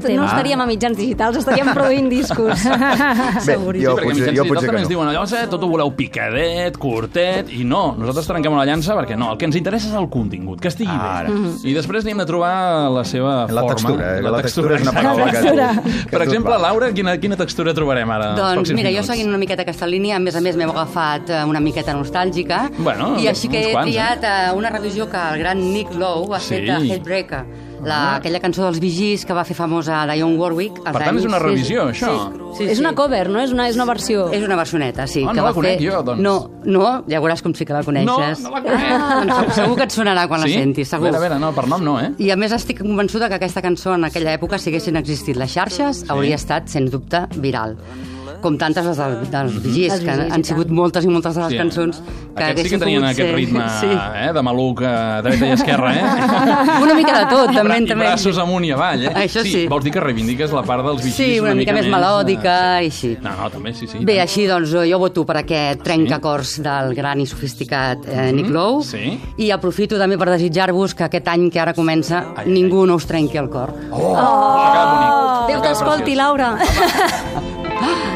secret 0.00 0.02
tema. 0.06 0.20
no 0.20 0.26
estaríem 0.26 0.60
a 0.60 0.66
mitjans 0.66 0.96
digitals, 0.96 1.36
estaríem 1.36 1.72
produint 1.74 2.08
discos. 2.10 2.64
Bé, 3.46 3.56
Sí, 3.56 3.82
jo 3.82 3.94
perquè 3.96 4.08
potser, 4.10 4.34
jo 4.36 4.44
potser 4.44 4.66
també 4.66 4.70
que 4.70 4.76
ens 4.76 4.82
no. 4.82 4.88
diuen 4.88 5.08
allò, 5.08 5.24
eh, 5.26 5.46
tot 5.50 5.62
ho 5.62 5.68
voleu 5.68 5.90
picadet, 5.96 6.76
curtet, 6.78 7.50
i 7.52 7.64
no, 7.64 7.94
nosaltres 7.98 8.26
trenquem 8.26 8.54
la 8.56 8.64
llança 8.66 8.94
perquè 8.96 9.16
no, 9.16 9.32
el 9.32 9.38
que 9.38 9.46
ens 9.46 9.56
interessa 9.56 9.88
és 9.88 9.94
el 9.94 10.08
contingut, 10.08 10.60
que 10.60 10.68
estigui 10.68 10.90
Ara. 10.92 11.28
bé. 11.30 11.54
I 11.70 11.74
després 11.74 12.04
n'hem 12.04 12.18
de 12.18 12.26
trobar 12.26 12.90
la 12.90 13.04
seva 13.04 13.46
La 13.48 13.62
forma. 13.62 13.68
textura, 13.74 14.18
eh, 14.18 14.22
la 14.22 14.42
textura 14.42 14.76
és 14.76 14.82
una 14.82 14.92
paraula 14.92 15.24
que 15.30 15.38
tu- 15.38 15.42
textura. 15.44 15.82
que 16.04 16.10
Per 16.16 16.22
exemple. 16.22 16.58
Laura, 16.58 16.92
quina, 16.92 17.16
quina 17.18 17.36
textura 17.36 17.72
trobarem 17.74 18.10
ara? 18.10 18.30
els 18.32 18.40
Doncs 18.40 18.70
mira, 18.72 18.88
jo 18.90 18.94
minuts? 19.00 19.06
seguint 19.08 19.28
una 19.28 19.38
miqueta 19.38 19.62
aquesta 19.62 19.86
línia, 19.86 20.16
a 20.16 20.18
més 20.20 20.34
a 20.36 20.40
més 20.40 20.56
m'heu 20.56 20.70
agafat 20.70 21.30
eh, 21.30 21.44
una 21.44 21.60
miqueta 21.60 21.92
nostàlgica 21.94 22.25
Bueno, 22.78 23.14
i 23.20 23.28
així 23.28 23.48
que 23.52 23.68
he 23.68 23.72
quants, 23.72 23.90
triat 23.90 24.24
eh, 24.24 24.52
una 24.56 24.70
revisió 24.70 25.08
que 25.10 25.16
el 25.32 25.38
gran 25.44 25.60
Nick 25.72 25.94
Lowe 25.94 26.34
ha 26.36 26.40
Sí. 26.40 26.54
fet 26.54 26.64
de 26.66 26.80
Headbreaker. 26.94 27.44
La, 27.86 28.16
aquella 28.16 28.40
cançó 28.40 28.64
dels 28.64 28.80
Vigis 28.80 29.24
que 29.28 29.34
va 29.36 29.44
fer 29.44 29.54
famosa 29.54 30.00
Dionne 30.08 30.38
Warwick. 30.40 30.78
Per 30.82 30.92
tant, 30.94 31.02
és 31.04 31.08
anys- 31.22 31.26
una 31.28 31.38
revisió, 31.38 31.84
sí, 31.92 32.00
això. 32.04 32.14
Sí, 32.56 32.64
sí, 32.64 32.70
és 32.72 32.80
una 32.80 32.94
cover, 32.96 33.28
no? 33.30 33.38
És 33.38 33.52
una, 33.52 33.68
és 33.68 33.76
una 33.76 33.84
versió. 33.84 34.24
És 34.32 34.42
una 34.42 34.56
versioneta, 34.56 35.06
sí. 35.06 35.22
Ah, 35.22 35.30
que 35.30 35.36
no 35.36 35.42
va 35.44 35.50
la 35.50 35.54
conec 35.54 35.78
fer... 35.78 35.90
jo, 35.92 36.00
doncs. 36.02 36.22
No, 36.24 36.50
no, 36.64 37.04
ja 37.06 37.20
veuràs 37.20 37.42
com 37.44 37.54
sí 37.54 37.66
que 37.68 37.76
la 37.76 37.84
coneixes. 37.84 38.40
No, 38.40 38.48
no 38.48 38.56
la 38.56 38.62
conec. 38.64 38.88
Ah, 38.90 39.20
doncs 39.28 39.54
segur 39.60 39.76
que 39.76 39.84
et 39.84 39.92
sonarà 39.92 40.26
quan 40.26 40.42
sí? 40.42 40.48
la 40.56 40.62
sentis, 40.64 40.88
segur. 40.88 41.08
A 41.08 41.10
veure, 41.12 41.20
a 41.20 41.28
veure, 41.28 41.38
no, 41.38 41.52
per 41.54 41.68
nom 41.68 41.84
no, 41.84 42.00
eh? 42.00 42.10
I 42.18 42.30
a 42.32 42.36
més 42.40 42.50
estic 42.56 42.80
convençuda 42.80 43.28
que 43.28 43.34
aquesta 43.38 43.62
cançó 43.62 43.94
en 43.94 44.08
aquella 44.08 44.32
època, 44.40 44.58
si 44.58 44.70
haguessin 44.72 44.96
existit 44.96 45.36
les 45.36 45.52
xarxes, 45.52 46.00
sí. 46.00 46.06
hauria 46.08 46.40
estat, 46.40 46.66
sens 46.72 46.90
dubte, 46.90 47.26
viral. 47.36 47.76
Com 48.42 48.56
tantes 48.58 48.84
les 48.86 48.96
del, 49.00 49.16
dels 49.32 49.56
Vigis, 49.62 50.00
que 50.04 50.10
han, 50.10 50.32
han 50.32 50.44
sigut 50.44 50.68
moltes 50.70 51.04
i 51.04 51.08
moltes 51.08 51.34
de 51.34 51.42
les 51.42 51.52
Sí. 51.52 51.58
cançons 51.58 52.00
que 52.36 52.44
Aquests 52.44 52.62
sí 52.62 52.70
que 52.74 52.78
tenien 52.82 53.04
aquest 53.04 53.20
ser- 53.28 53.34
ritme 53.34 53.62
Sí. 53.80 53.88
eh, 53.90 54.32
de 54.34 54.42
maluc 54.42 54.82
a 54.82 55.22
dreta 55.22 55.46
i 55.46 55.50
esquerra, 55.54 55.92
eh? 55.94 56.02
Una 56.84 56.94
mica 56.94 57.18
de 57.20 57.26
tot, 57.30 57.54
també. 57.54 57.78
I 57.80 57.86
també. 57.86 58.04
braços 58.04 58.38
amunt 58.38 58.64
i 58.66 58.72
avall, 58.72 59.04
eh? 59.06 59.12
Això 59.24 59.42
sí. 59.46 59.66
Vols 59.68 59.84
dir 59.84 59.92
que 59.94 60.00
reivindiques 60.00 60.52
la 60.52 60.62
part 60.62 60.84
dels 60.84 61.02
vigis 61.02 61.16
Sí, 61.16 61.40
una, 61.40 61.54
mica, 61.54 61.72
més 61.72 61.86
melòdica 61.88 62.56
i 62.82 62.90
així. 62.90 63.16
No, 63.22 63.30
no, 63.40 63.48
també, 63.50 63.72
sí, 63.74 63.86
sí. 63.86 64.02
Bé, 64.04 64.18
així 64.20 64.46
doncs 64.46 64.70
jo 64.76 64.98
voto 64.98 65.24
per 65.24 65.38
aquest 65.44 65.82
trencacors 65.82 66.58
del 66.62 66.94
gran 66.94 67.20
i 67.20 67.26
sofisticat 67.26 68.04
eh, 68.06 68.30
Nick 68.32 68.50
Lowe 68.50 68.82
sí. 68.84 69.18
i 69.38 69.50
aprofito 69.50 69.96
també 69.98 70.18
per 70.18 70.28
desitjar-vos 70.34 70.94
que 70.94 71.04
aquest 71.08 71.28
any 71.32 71.48
que 71.50 71.60
ara 71.60 71.72
comença 71.74 72.24
Ai, 72.36 72.46
ningú 72.50 72.84
no 72.86 72.96
us 73.00 73.06
trenqui 73.06 73.38
el 73.38 73.48
cor. 73.48 73.72
Oh, 73.90 74.12
oh, 74.12 74.76
bonic. 74.92 75.48
Déu 75.48 75.60
t'escolti, 75.62 76.14
Laura. 76.18 76.56
I 76.60 78.15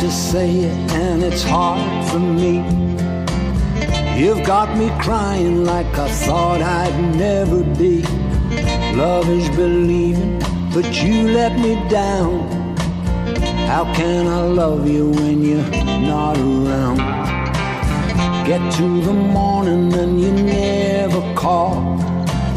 to 0.00 0.10
say 0.10 0.50
it, 0.50 0.92
and 0.92 1.22
it's 1.22 1.42
hard 1.42 2.08
for 2.10 2.18
me. 2.18 2.56
You've 4.20 4.44
got 4.44 4.76
me 4.76 4.90
crying 5.00 5.64
like 5.64 5.98
I 5.98 6.08
thought 6.08 6.60
I'd 6.62 7.16
never 7.16 7.62
be. 7.62 8.02
Love 8.94 9.28
is 9.28 9.48
believing, 9.56 10.38
but 10.74 11.02
you 11.02 11.28
let 11.30 11.58
me 11.58 11.74
down. 11.88 12.48
How 13.66 13.84
can 13.94 14.26
I 14.26 14.42
love 14.42 14.88
you 14.88 15.10
when 15.10 15.42
you're 15.42 15.70
not 16.00 16.36
around? 16.38 16.98
Get 18.46 18.60
to 18.74 19.00
the 19.00 19.12
morning 19.12 19.92
and 19.94 20.20
you 20.20 20.32
never 20.32 21.20
call. 21.34 21.96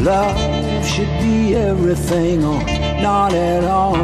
Love 0.00 0.36
should 0.84 1.12
be 1.20 1.54
everything 1.54 2.44
or 2.44 2.62
not 3.02 3.34
at 3.34 3.64
all. 3.64 3.96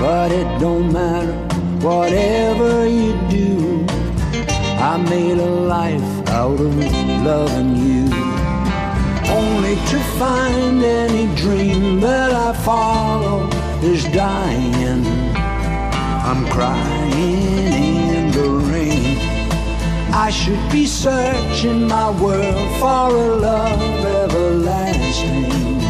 But 0.00 0.32
it 0.32 0.48
don't 0.58 0.92
matter, 0.92 1.36
whatever 1.82 2.86
you 2.86 3.12
do. 3.28 3.86
I 4.78 4.96
made 5.08 5.38
a 5.38 5.50
life 5.76 6.28
out 6.28 6.60
of 6.60 6.76
loving 7.24 7.76
you. 7.76 8.04
Only 9.30 9.76
to 9.76 9.98
find 10.18 10.82
any 10.82 11.34
dream 11.36 12.00
that 12.00 12.32
I 12.32 12.52
follow 12.64 13.48
is 13.82 14.04
dying. 14.12 15.06
I'm 16.28 16.46
crying 16.46 17.72
in 17.72 18.30
the 18.32 18.48
rain. 18.72 19.16
I 20.12 20.30
should 20.30 20.64
be 20.70 20.86
searching 20.86 21.86
my 21.88 22.10
world 22.20 22.70
for 22.80 23.16
a 23.16 23.36
love 23.36 24.04
everlasting 24.04 25.80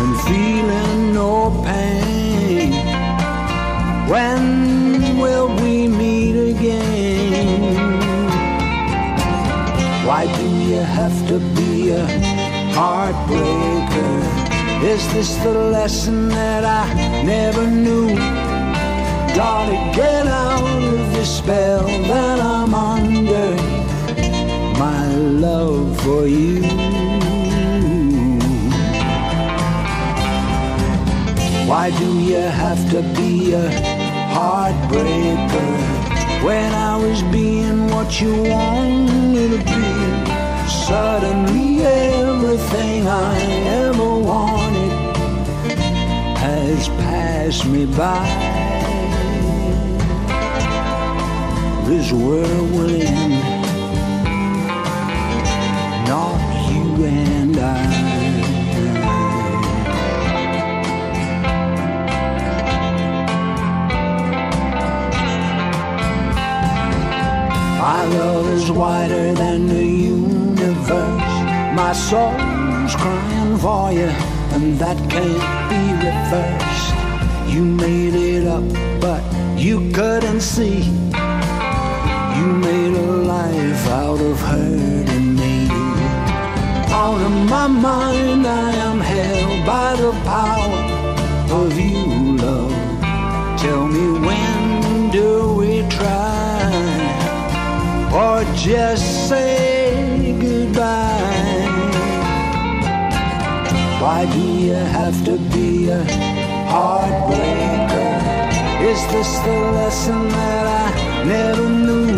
and 0.00 0.20
feeling 0.22 1.14
no 1.14 1.62
pain. 1.64 2.03
When 4.08 5.16
will 5.18 5.48
we 5.62 5.88
meet 5.88 6.36
again? 6.50 7.64
Why 10.06 10.26
do 10.36 10.46
you 10.46 10.80
have 10.80 11.26
to 11.28 11.38
be 11.56 11.90
a 11.90 12.06
heartbreaker? 12.74 14.44
Is 14.84 15.10
this 15.14 15.34
the 15.36 15.54
lesson 15.54 16.28
that 16.28 16.64
I 16.66 16.92
never 17.24 17.66
knew? 17.66 18.14
Gotta 19.34 19.76
get 19.96 20.26
out 20.26 20.62
of 20.62 21.12
the 21.14 21.24
spell 21.24 21.86
that 21.86 22.40
I'm 22.40 22.74
under. 22.74 23.56
My 24.78 25.14
love 25.16 25.98
for 26.02 26.26
you. 26.26 27.03
Why 31.74 31.90
do 31.90 32.20
you 32.20 32.36
have 32.36 32.78
to 32.92 33.02
be 33.18 33.52
a 33.52 33.68
heartbreaker 34.32 35.72
when 36.44 36.72
I 36.72 36.96
was 36.96 37.20
being 37.24 37.88
what 37.90 38.20
you 38.20 38.32
wanted 38.44 39.50
to 39.50 39.58
be? 39.58 40.70
Suddenly 40.86 41.84
everything 41.84 43.08
I 43.08 43.40
ever 43.82 44.10
wanted 44.30 45.16
has 46.38 46.86
passed 47.02 47.66
me 47.66 47.86
by. 47.86 48.24
This 51.88 52.12
world 52.12 52.70
will 52.70 53.02
end, 53.02 53.34
not 56.06 56.38
you 56.70 57.04
and 57.04 57.58
I. 57.58 58.23
My 67.84 68.02
love 68.06 68.46
is 68.48 68.70
wider 68.70 69.34
than 69.34 69.68
the 69.68 69.84
universe. 69.84 71.34
My 71.80 71.92
soul's 71.92 72.94
crying 72.96 73.58
for 73.58 73.92
you, 73.92 74.10
and 74.54 74.78
that 74.78 74.96
can't 75.12 75.48
be 75.70 75.82
reversed. 76.06 76.94
You 77.54 77.62
made 77.62 78.14
it 78.14 78.46
up, 78.46 78.64
but 79.02 79.22
you 79.58 79.92
couldn't 79.92 80.40
see. 80.40 80.84
You 82.38 82.46
made 82.68 82.94
a 82.96 83.10
life 83.34 83.86
out 83.88 84.18
of 84.18 84.40
hurting 84.40 85.34
me. 85.36 85.68
Out 86.88 87.20
of 87.20 87.34
my 87.50 87.66
mind, 87.66 88.46
I 88.46 88.70
am 88.88 88.98
held 88.98 89.66
by 89.66 89.94
the 89.96 90.12
power 90.32 90.80
of 91.60 91.78
you, 91.78 92.38
love. 92.44 92.72
Tell 93.60 93.86
me 93.86 94.04
when 94.26 94.33
just 98.64 99.28
say 99.28 100.34
goodbye. 100.40 101.68
Why 104.00 104.24
do 104.32 104.40
you 104.40 104.72
have 104.72 105.22
to 105.26 105.36
be 105.52 105.90
a 105.90 106.02
heartbreaker? 106.72 108.14
Is 108.80 109.00
this 109.12 109.38
the 109.40 109.58
lesson 109.76 110.28
that 110.30 110.66
I 110.82 111.24
never 111.24 111.68
knew? 111.68 112.16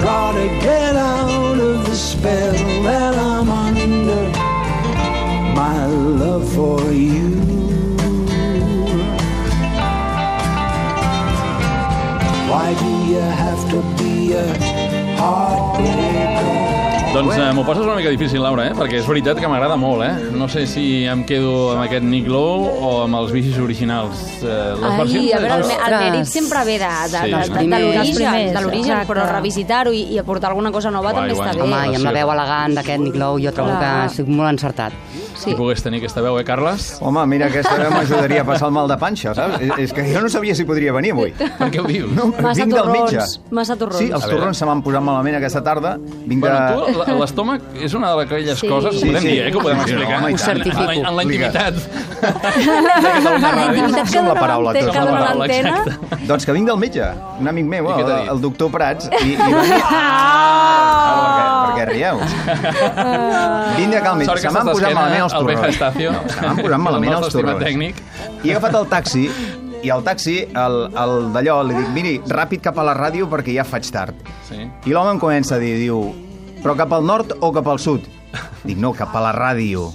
Gotta 0.00 0.48
get 0.62 0.96
out 0.96 1.60
of 1.60 1.84
the 1.84 1.94
spell 1.94 2.54
that 2.84 3.14
I'm 3.14 3.50
under. 3.50 4.30
My 5.54 5.84
love 5.86 6.50
for 6.54 6.80
you. 6.90 7.36
Why 12.50 12.72
do 12.82 12.90
you 13.12 13.20
have 13.20 13.70
to 13.72 14.02
be 14.02 14.32
a? 14.32 14.67
Doncs 17.08 17.38
eh, 17.40 17.52
m'ho 17.56 17.62
poses 17.64 17.82
una 17.86 17.94
mica 17.96 18.10
difícil, 18.12 18.42
Laura, 18.44 18.66
eh? 18.68 18.74
perquè 18.76 18.98
és 19.00 19.06
veritat 19.08 19.38
que 19.40 19.48
m'agrada 19.48 19.78
molt. 19.80 20.02
Eh? 20.04 20.28
No 20.36 20.44
sé 20.52 20.66
si 20.68 21.06
em 21.08 21.22
quedo 21.26 21.70
amb 21.72 21.80
aquest 21.86 22.04
Nick 22.04 22.28
Lowe 22.30 22.68
o 22.84 22.90
amb 23.06 23.16
els 23.22 23.32
bicis 23.32 23.56
originals. 23.64 24.20
Eh, 24.42 24.44
les 24.76 24.84
Ai, 24.90 24.98
versions... 25.00 25.32
a 25.32 25.40
veure, 25.40 25.56
el, 25.56 25.64
me- 25.70 25.78
el 25.88 25.96
mèrit 26.04 26.28
sempre 26.30 26.62
ve 26.68 26.76
de, 26.82 26.90
de, 27.14 27.22
Sí, 27.24 27.32
de, 27.32 27.40
sí. 27.48 27.50
de, 27.50 27.64
de 27.64 27.80
l'origen, 27.80 28.04
Els 28.04 28.12
primers, 28.20 28.52
de 28.52 28.62
l'origen, 28.66 28.92
exacte. 28.92 29.08
però 29.14 29.24
revisitar-ho 29.32 29.94
i, 29.96 30.02
i 30.14 30.20
aportar 30.20 30.52
alguna 30.52 30.70
cosa 30.70 30.92
nova 30.94 31.14
Guai, 31.16 31.22
també 31.24 31.38
guai. 31.40 31.48
està 31.48 31.56
bé. 31.56 31.64
Home, 31.64 31.80
i 31.94 31.96
amb 31.98 32.10
la 32.10 32.14
veu 32.20 32.34
elegant 32.36 32.76
d'aquest 32.78 33.04
Nick 33.08 33.18
Lowe 33.24 33.42
jo 33.48 33.54
trobo 33.56 33.80
que 33.80 33.94
sigut 34.18 34.36
molt 34.42 34.52
encertat. 34.52 34.92
Si 35.38 35.54
pogués 35.54 35.82
tenir 35.84 36.00
aquesta 36.02 36.20
veu, 36.24 36.36
eh, 36.40 36.44
Carles? 36.44 36.96
Home, 37.00 37.22
mira, 37.30 37.46
aquesta 37.46 37.76
veu 37.78 37.90
m'ajudaria 37.94 38.42
a 38.42 38.46
passar 38.48 38.66
el 38.68 38.74
mal 38.74 38.88
de 38.90 38.96
panxa, 38.98 39.34
saps? 39.38 39.60
És, 39.62 39.70
és 39.86 39.92
que 39.94 40.02
jo 40.12 40.20
no 40.24 40.28
sabia 40.32 40.54
si 40.58 40.64
podria 40.66 40.92
venir 40.92 41.12
avui. 41.14 41.30
Per 41.38 41.68
què 41.70 41.78
ho 41.82 41.86
dius? 41.86 42.10
No, 42.18 42.32
Massa 42.42 42.58
vinc 42.64 42.72
del 42.74 42.82
torrons, 42.82 43.12
metge. 43.12 43.24
massa 43.54 43.76
torrons. 43.78 43.98
Sí, 44.02 44.08
els 44.10 44.24
torrons 44.26 44.58
se 44.58 44.66
m'han 44.66 44.80
posat 44.82 45.02
malament 45.06 45.36
aquesta 45.38 45.62
tarda. 45.62 45.92
Vinc 46.26 46.40
Bueno, 46.42 46.58
de... 46.86 47.04
tu, 47.06 47.14
l'estómac 47.20 47.62
és 47.78 47.94
una 47.94 48.10
d'aquelles 48.18 48.58
Sí. 48.58 48.66
coses, 48.68 48.96
ho 48.96 48.98
Sí, 48.98 49.06
podem 49.12 49.22
sí. 49.22 49.28
dir, 49.28 49.40
eh, 49.46 49.50
que 49.52 49.58
ho 49.58 49.62
podem 49.62 49.78
Sí, 49.84 49.92
explicar. 49.92 50.18
home, 50.18 50.30
i 50.30 50.34
Ho 50.34 50.38
certifico. 50.38 50.90
En 50.90 51.02
la, 51.02 51.08
en 51.10 51.16
la 51.16 51.22
intimitat. 51.22 51.74
La 52.18 53.64
intimitat 53.68 54.06
Som 54.08 54.12
que 54.12 54.18
la 54.18 54.28
dona 54.28 54.40
paraula, 54.40 54.72
tots. 54.72 54.86
que 54.86 54.92
Som 54.92 55.04
la 55.04 55.12
paraula, 55.20 55.46
exacte. 55.46 56.18
Doncs 56.26 56.46
que 56.46 56.52
vinc 56.56 56.66
del 56.68 56.78
metge, 56.82 57.04
un 57.40 57.48
amic 57.48 57.66
meu, 57.70 57.88
el, 57.94 58.10
el 58.34 58.40
doctor 58.42 58.70
Prats, 58.74 59.08
i, 59.22 59.34
i 59.34 59.36
va 59.54 59.62
dir... 59.62 59.78
Ah! 59.88 61.64
Per 61.68 61.76
què 61.78 61.84
rieu? 61.92 62.18
Vinc 63.78 63.92
de 63.94 64.00
cal 64.02 64.16
metge. 64.18 64.36
Se 64.42 64.50
m'han 64.50 64.66
posat 64.66 64.88
d'esquena 64.88 65.06
malament 65.32 65.34
els 65.34 65.34
al 65.34 65.44
torrons. 65.44 65.60
BJ 65.60 65.74
Estació. 65.74 66.12
No, 66.12 66.28
se 66.28 66.40
m'han 66.46 66.56
posat 66.62 66.78
malament 66.84 67.12
El 67.12 67.24
els 67.24 67.32
torrons. 67.34 67.64
tècnic. 67.64 68.02
I 68.44 68.48
he 68.48 68.54
agafat 68.56 68.74
el 68.80 68.86
taxi 68.88 69.24
i 69.82 69.90
al 69.94 70.02
taxi, 70.02 70.36
el, 70.58 70.76
el 70.98 71.32
d'allò, 71.32 71.62
li 71.62 71.74
dic, 71.78 71.88
miri, 71.94 72.14
ràpid 72.26 72.60
cap 72.64 72.78
a 72.78 72.82
la 72.82 72.94
ràdio 72.98 73.28
perquè 73.30 73.54
ja 73.54 73.64
faig 73.64 73.86
tard. 73.94 74.14
Sí. 74.48 74.64
I 74.86 74.90
l'home 74.94 75.12
em 75.14 75.20
comença 75.22 75.54
a 75.54 75.58
dir, 75.62 75.76
diu, 75.78 76.00
però 76.64 76.74
cap 76.76 76.92
al 76.92 77.04
nord 77.06 77.36
o 77.40 77.52
cap 77.54 77.66
al 77.70 77.78
sud? 77.78 78.06
Dic, 78.64 78.76
no, 78.76 78.90
cap 78.92 79.14
a 79.16 79.20
la 79.22 79.30
ràdio. 79.32 79.92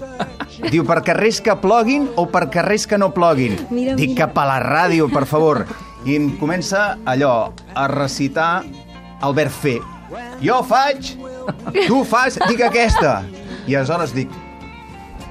Diu, 0.72 0.86
per 0.88 1.02
carrers 1.04 1.42
que 1.44 1.54
ploguin 1.60 2.08
o 2.16 2.26
per 2.32 2.46
carrers 2.50 2.88
que 2.88 2.98
no 2.98 3.12
ploguin? 3.14 3.58
Mira, 3.70 3.94
Dic, 4.00 4.14
mira. 4.14 4.26
cap 4.26 4.38
a 4.40 4.46
la 4.48 4.60
ràdio, 4.64 5.10
per 5.12 5.26
favor. 5.28 5.66
I 6.06 6.16
em 6.16 6.32
comença 6.40 6.98
allò, 7.06 7.52
a 7.76 7.88
recitar 7.92 8.64
Albert 9.22 9.52
Fer. 9.52 9.80
Jo 10.42 10.62
faig, 10.64 11.14
tu 11.88 12.04
fas, 12.06 12.40
dic 12.48 12.62
aquesta. 12.62 13.24
I 13.68 13.76
aleshores 13.76 14.12
dic, 14.16 14.30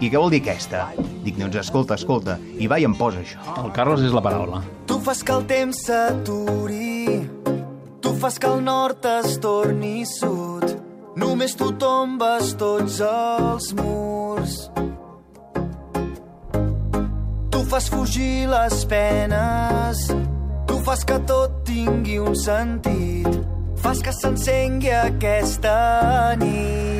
i 0.02 0.10
què 0.10 0.18
vol 0.18 0.32
dir 0.32 0.40
aquesta? 0.42 0.88
Dic, 1.22 1.36
doncs 1.38 1.60
escolta, 1.60 1.94
escolta, 1.94 2.36
i 2.58 2.66
va 2.70 2.80
i 2.82 2.86
em 2.88 2.94
posa 2.98 3.22
això. 3.22 3.42
El 3.62 3.70
Carlos 3.76 4.02
és 4.02 4.14
la 4.14 4.22
paraula. 4.24 4.62
Tu 4.90 4.98
fas 5.04 5.22
que 5.22 5.34
el 5.36 5.44
temps 5.46 5.82
s'aturi, 5.86 7.20
tu 8.02 8.14
fas 8.18 8.38
que 8.42 8.50
el 8.50 8.64
nord 8.66 9.06
es 9.12 9.38
torni 9.42 10.02
sud. 10.08 10.66
Només 11.22 11.54
tu 11.54 11.70
tombes 11.78 12.54
tots 12.58 12.98
els 13.06 13.70
murs. 13.78 14.58
Tu 17.52 17.64
fas 17.70 17.90
fugir 17.92 18.48
les 18.50 18.84
penes, 18.90 20.06
tu 20.66 20.80
fas 20.82 21.04
que 21.06 21.20
tot 21.28 21.62
tingui 21.68 22.18
un 22.18 22.34
sentit. 22.34 23.28
Fas 23.82 24.02
que 24.02 24.14
s'encengui 24.14 24.94
aquesta 24.94 25.76
nit. 26.42 26.91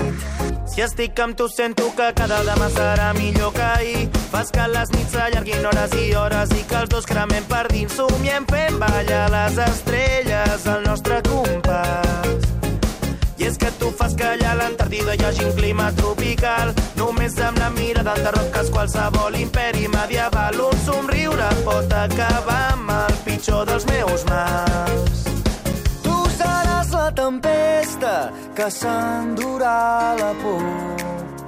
Si 0.73 0.81
estic 0.81 1.19
amb 1.21 1.37
tu 1.37 1.51
sento 1.53 1.91
que 1.93 2.07
cada 2.17 2.39
demà 2.47 2.71
serà 2.73 3.11
millor 3.13 3.51
que 3.53 3.63
ahir. 3.63 4.05
Fas 4.33 4.49
que 4.49 4.65
les 4.73 4.89
nits 4.95 5.13
s'allarguin 5.13 5.67
hores 5.69 5.93
i 6.01 6.07
hores 6.17 6.55
i 6.57 6.63
que 6.65 6.79
els 6.81 6.89
dos 6.89 7.05
cremem 7.05 7.45
per 7.51 7.67
dins. 7.69 7.93
Somiem 7.93 8.47
fent 8.49 8.79
ballar 8.81 9.27
les 9.35 9.59
estrelles 9.67 10.65
al 10.73 10.81
nostre 10.87 11.19
compàs. 11.29 12.49
I 13.37 13.51
és 13.51 13.61
que 13.61 13.69
tu 13.77 13.91
fas 13.99 14.17
que 14.17 14.25
allà 14.31 14.55
a 14.55 14.61
l'Antàrtida 14.63 15.13
hi 15.13 15.27
hagi 15.29 15.45
un 15.45 15.53
clima 15.59 15.91
tropical. 15.99 16.73
Només 16.97 17.37
amb 17.37 17.61
la 17.61 17.69
mirada 17.77 18.17
enderroques 18.17 18.73
qualsevol 18.73 19.37
imperi 19.43 19.93
medieval. 19.93 20.57
Un 20.71 20.81
somriure 20.87 21.51
pot 21.69 21.93
acabar 22.01 22.63
amb 22.71 22.97
el 22.97 23.21
pitjor 23.29 23.69
dels 23.69 23.85
meus 23.93 24.25
mals. 24.33 25.29
Tu 26.01 26.17
seràs 26.41 26.97
la 26.97 27.11
tempesta 27.13 27.72
que 28.57 28.69
s'endurà 28.71 30.15
la 30.21 30.33
por 30.43 30.65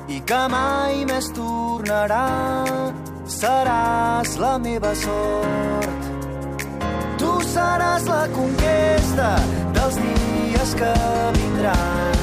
i 0.08 0.20
que 0.28 0.42
mai 0.52 1.04
més 1.08 1.30
tornarà. 1.36 2.24
Seràs 3.24 4.34
la 4.36 4.58
meva 4.60 4.92
sort. 5.00 6.10
Tu 7.20 7.30
seràs 7.54 8.04
la 8.10 8.24
conquesta 8.34 9.30
dels 9.76 9.96
dies 10.02 10.74
que 10.80 10.92
vindran 11.38 12.18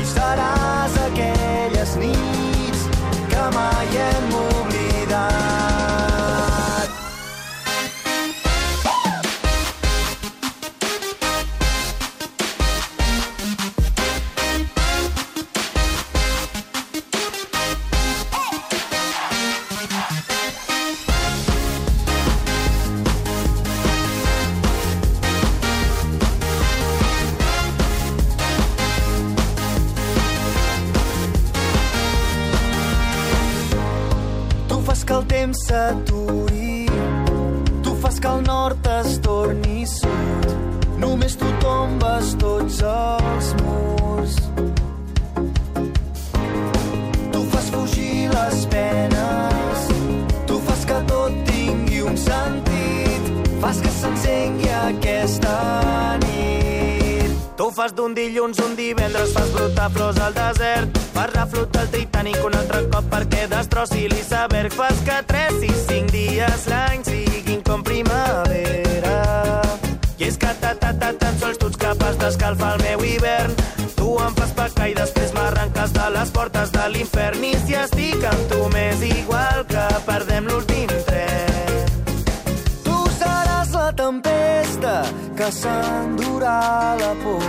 i 0.00 0.06
seràs 0.14 0.87
Fas 53.78 53.86
que 53.86 53.90
s'encengui 53.94 54.70
aquesta 54.74 56.18
nit. 56.24 57.34
Tu 57.56 57.66
fas 57.76 57.92
d'un 57.94 58.14
dilluns 58.14 58.58
un 58.64 58.74
divendres, 58.74 59.30
fas 59.36 59.52
brotar 59.54 59.90
flors 59.94 60.18
al 60.18 60.34
desert, 60.34 60.98
fas 61.14 61.30
reflotar 61.34 61.84
el 61.84 61.90
Titanic 61.92 62.40
un 62.42 62.56
altre 62.58 62.80
cop 62.90 63.06
perquè 63.12 63.46
destrossi 63.46 64.08
l'iceberg, 64.10 64.74
fas 64.74 64.98
que 65.06 65.18
3 65.30 65.62
i 65.68 65.70
5 65.84 66.10
dies 66.10 66.66
l'any 66.72 67.04
siguin 67.06 67.62
com 67.62 67.84
primavera. 67.86 69.14
I 70.18 70.26
és 70.26 70.38
que 70.42 70.50
ta, 70.58 70.74
ta, 70.74 70.90
ta, 70.98 71.12
tan 71.12 71.38
sols 71.38 71.60
tu 71.62 71.70
ets 71.70 71.78
capaç 71.78 72.18
d'escalfar 72.18 72.74
el 72.78 72.86
meu 72.88 73.04
hivern. 73.06 73.54
Tu 73.94 74.08
em 74.24 74.34
fas 74.40 74.56
pecar 74.58 74.88
i 74.90 74.96
després 74.98 75.36
m'arrenques 75.36 75.94
de 75.94 76.10
les 76.16 76.34
portes 76.34 76.74
de 76.74 76.90
l'infern. 76.96 77.46
I 77.46 77.54
si 77.62 77.78
estic 77.78 78.26
amb 78.26 78.50
tu 78.50 78.64
m'és 78.74 79.06
igual 79.12 79.62
que 79.70 79.86
perdem 80.08 80.50
l'últim 80.50 80.90
s'endurà 85.50 86.94
la 87.00 87.12
por 87.22 87.44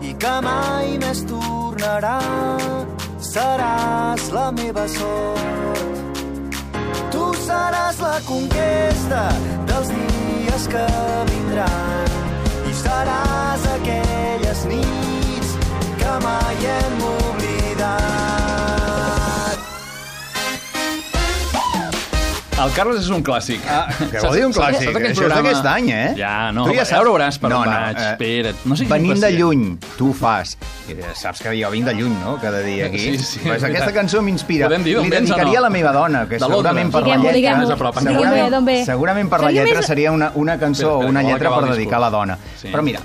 i 0.00 0.12
que 0.14 0.34
mai 0.46 0.96
més 1.02 1.22
tornarà. 1.28 2.18
Seràs 3.32 4.28
la 4.36 4.46
meva 4.52 4.84
sort. 4.88 6.56
Tu 7.12 7.24
seràs 7.46 8.00
la 8.06 8.16
conquesta 8.28 9.22
dels 9.68 9.92
dies 9.96 10.68
que 10.74 10.86
vindran 11.32 12.16
i 12.70 12.72
seràs 12.84 13.68
aquelles 13.76 14.64
nits 14.72 15.52
que 16.00 16.16
mai 16.28 16.66
hem 16.76 17.06
oblidat. 17.12 18.51
El 22.62 22.70
Carlos 22.76 22.98
és 23.00 23.08
un 23.10 23.22
clàssic. 23.26 23.60
Ah, 23.66 23.88
què 24.12 24.20
vol 24.22 24.36
dir 24.36 24.44
un 24.46 24.52
clàssic? 24.54 24.84
Saps 24.84 24.96
aquell 24.96 25.08
Això 25.08 25.12
és 25.12 25.18
programa- 25.18 25.48
d'aquest 25.48 25.66
any, 25.72 25.88
eh? 25.90 26.14
Ja, 26.18 26.34
no, 26.54 26.64
Tu 26.68 26.74
ja 26.76 26.84
saps- 26.84 26.92
ara 27.00 27.08
ho 27.10 27.14
veuràs 27.16 27.38
per 27.42 27.50
No, 27.50 27.58
on 27.62 27.66
no, 27.70 27.72
vaig. 27.74 27.96
eh, 27.98 28.10
Espera't. 28.12 28.60
No 28.70 28.76
siguis 28.78 28.92
Venint 28.92 29.20
de 29.24 29.30
lluny, 29.34 29.64
tu 29.98 30.10
ho 30.10 30.12
fas. 30.14 30.56
Eh, 30.88 30.96
Saps 31.14 31.40
que 31.42 31.54
jo 31.58 31.70
vinc 31.72 31.86
de 31.88 31.94
lluny, 31.94 32.14
no?, 32.22 32.36
cada 32.40 32.60
dia 32.60 32.86
aquí. 32.86 32.98
Sí, 32.98 33.18
sí, 33.18 33.40
pues 33.42 33.56
és 33.56 33.64
aquesta 33.64 33.86
veritat. 33.86 33.94
cançó 33.94 34.22
m'inspira. 34.22 34.66
Podem 34.68 34.84
dir 34.84 34.94
d'on 34.96 35.04
Li 35.04 35.10
vens 35.10 35.30
o 35.30 35.34
dedicaria 35.34 35.58
no? 35.60 35.64
a 35.64 35.68
la 35.68 35.70
meva 35.70 35.92
dona, 35.92 36.24
que 36.28 36.38
De 36.38 36.44
segurament 36.46 36.92
per 36.92 37.00
la 37.00 37.06
Diguem-ho, 37.06 37.22
lletra... 37.24 37.36
diguem-ho. 37.38 37.66
D'on 38.22 38.30
ve, 38.32 38.50
d'on 38.56 38.64
ve? 38.64 38.78
Segurament 38.86 39.28
per 39.30 39.40
la 39.40 39.46
Seria 39.48 39.62
lletra 39.64 39.80
més- 39.80 39.86
seria 39.86 40.12
una, 40.12 40.30
una 40.34 40.58
cançó, 40.58 41.00
Espera, 41.00 41.08
espera, 41.08 41.10
una 41.10 41.20
que 41.20 41.24
vol 41.26 41.32
lletra 41.32 41.48
acabar 41.48 41.64
per 41.64 41.70
el 41.70 41.76
dedicar 41.76 41.96
a 41.96 42.00
la 42.06 42.10
dona. 42.10 42.38
Sí. 42.60 42.68
Però 42.68 42.82
mira, 42.82 43.00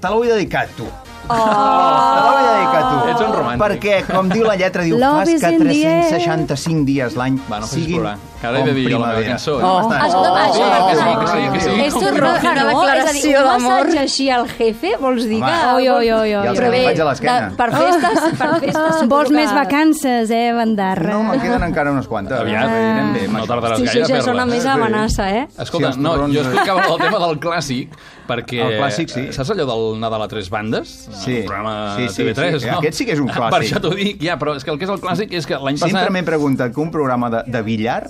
te 0.00 0.08
la 0.08 0.14
vull 0.14 0.28
dedicar 0.28 0.62
a 0.64 0.66
tu. 0.68 0.84
Oh! 1.26 1.34
Te 1.34 1.40
la 1.40 2.30
vull 2.30 2.46
dedicar 2.54 2.80
a 2.80 2.90
tu. 2.90 3.10
Ets 3.10 3.20
un 3.28 3.32
romàntic. 3.34 3.62
Perquè, 3.64 4.04
com 4.12 4.28
diu 4.28 4.44
la 4.44 4.56
lletra, 4.56 4.82
diu, 4.82 4.98
Love 4.98 5.20
fas 5.24 5.28
is 5.34 5.40
que 5.40 5.50
in 5.54 5.66
the 5.68 5.86
air. 5.86 6.08
365 6.08 6.84
dies 6.84 7.16
l'any 7.16 7.38
Va, 7.50 7.60
no 7.60 7.66
facis 7.66 7.84
siguin. 7.84 8.02
Que 8.44 8.48
ara 8.50 8.60
he 8.60 8.64
de 8.68 8.74
dir 8.76 8.84
jo 8.92 8.98
la 9.00 9.06
meva 9.14 9.22
cançó. 9.24 9.54
Oh. 9.56 9.74
Bastant. 9.80 10.04
Escolta'm, 10.04 10.36
això, 10.44 10.64
Oh, 10.64 10.88
que 10.88 10.94
sí, 10.94 11.00
això, 11.00 11.20
que 11.20 11.26
sí, 11.26 11.44
que 11.54 11.60
sí. 11.64 11.80
Esto 11.84 11.98
Com 11.98 12.04
es 12.04 12.12
que 12.12 12.20
roja, 12.20 12.50
Una 12.52 12.64
no? 12.64 12.68
És 12.68 12.74
a 12.74 13.12
dir, 13.14 13.22
declaració 13.24 13.38
un 13.38 13.44
d'amor. 13.48 13.70
massatge 13.70 13.98
així 14.04 14.26
al 14.30 14.48
jefe, 14.50 14.90
vols 15.00 15.24
dir 15.30 15.40
que... 15.40 15.52
Oi, 15.74 15.88
oi, 15.88 16.10
oi, 16.12 16.34
oi. 16.36 16.48
Però 16.58 16.70
bé, 16.74 16.82
faig 16.90 17.00
a 17.00 17.06
l'esquena. 17.08 17.48
de- 17.48 17.56
per 17.56 17.68
festes, 17.72 18.26
per 18.42 18.50
festes... 18.60 19.08
Vols 19.08 19.30
més 19.34 19.52
vacances, 19.56 20.30
eh, 20.30 20.52
Bandarra? 20.52 21.12
No, 21.14 21.22
me 21.30 21.38
queden 21.40 21.62
encara 21.70 21.90
unes 21.94 22.06
quantes. 22.10 22.36
Aviat, 22.38 22.68
Anem 22.68 23.12
bé, 23.16 23.24
no 23.32 23.46
tardaràs 23.48 23.78
Sí, 23.80 23.86
gaire 23.88 24.04
això 24.04 24.12
a 24.12 24.18
ja 24.20 24.26
sona 24.28 24.44
fer-la. 24.44 24.46
més 24.52 24.66
amenaça, 24.74 25.30
eh? 25.30 25.46
Escolta, 25.64 25.94
no, 25.96 26.14
jo 26.28 26.40
eh? 26.40 26.44
explicava 26.44 26.84
el 26.90 27.00
tema 27.00 27.22
del 27.26 27.40
clàssic 27.40 27.96
perquè... 28.28 28.60
El 28.64 28.76
clàssic, 28.82 29.08
sí. 29.12 29.24
Saps 29.36 29.50
allò 29.54 29.66
del 29.72 30.00
Nadal 30.00 30.22
a 30.24 30.28
tres 30.28 30.50
bandes? 30.52 30.92
Sí. 31.24 31.38
El 31.40 31.44
programa 31.48 31.94
Sí, 31.96 32.08
sí, 32.08 32.22
TV3, 32.22 32.58
sí. 32.60 32.70
no? 32.70 32.78
Aquest 32.78 33.00
sí 33.00 33.06
que 33.08 33.12
és 33.16 33.20
un 33.20 33.28
Per 33.32 33.36
clàssic. 33.40 33.72
això 33.72 33.80
t'ho 33.84 33.94
dic, 33.96 34.20
ja, 34.22 34.36
però 34.40 34.54
és 34.56 34.64
que 34.64 34.70
el 34.72 34.78
que 34.78 34.84
és 34.88 34.90
el 34.94 35.00
clàssic 35.00 35.32
és 35.32 35.46
que 35.48 35.58
l'any 35.60 35.76
Sempre 35.80 36.00
passat... 36.04 36.12
m'he 36.12 36.22
preguntat 36.26 36.72
que 36.74 36.80
un 36.80 36.90
programa 36.94 37.30
de, 37.30 37.42
de 37.46 37.62
billar 37.62 38.02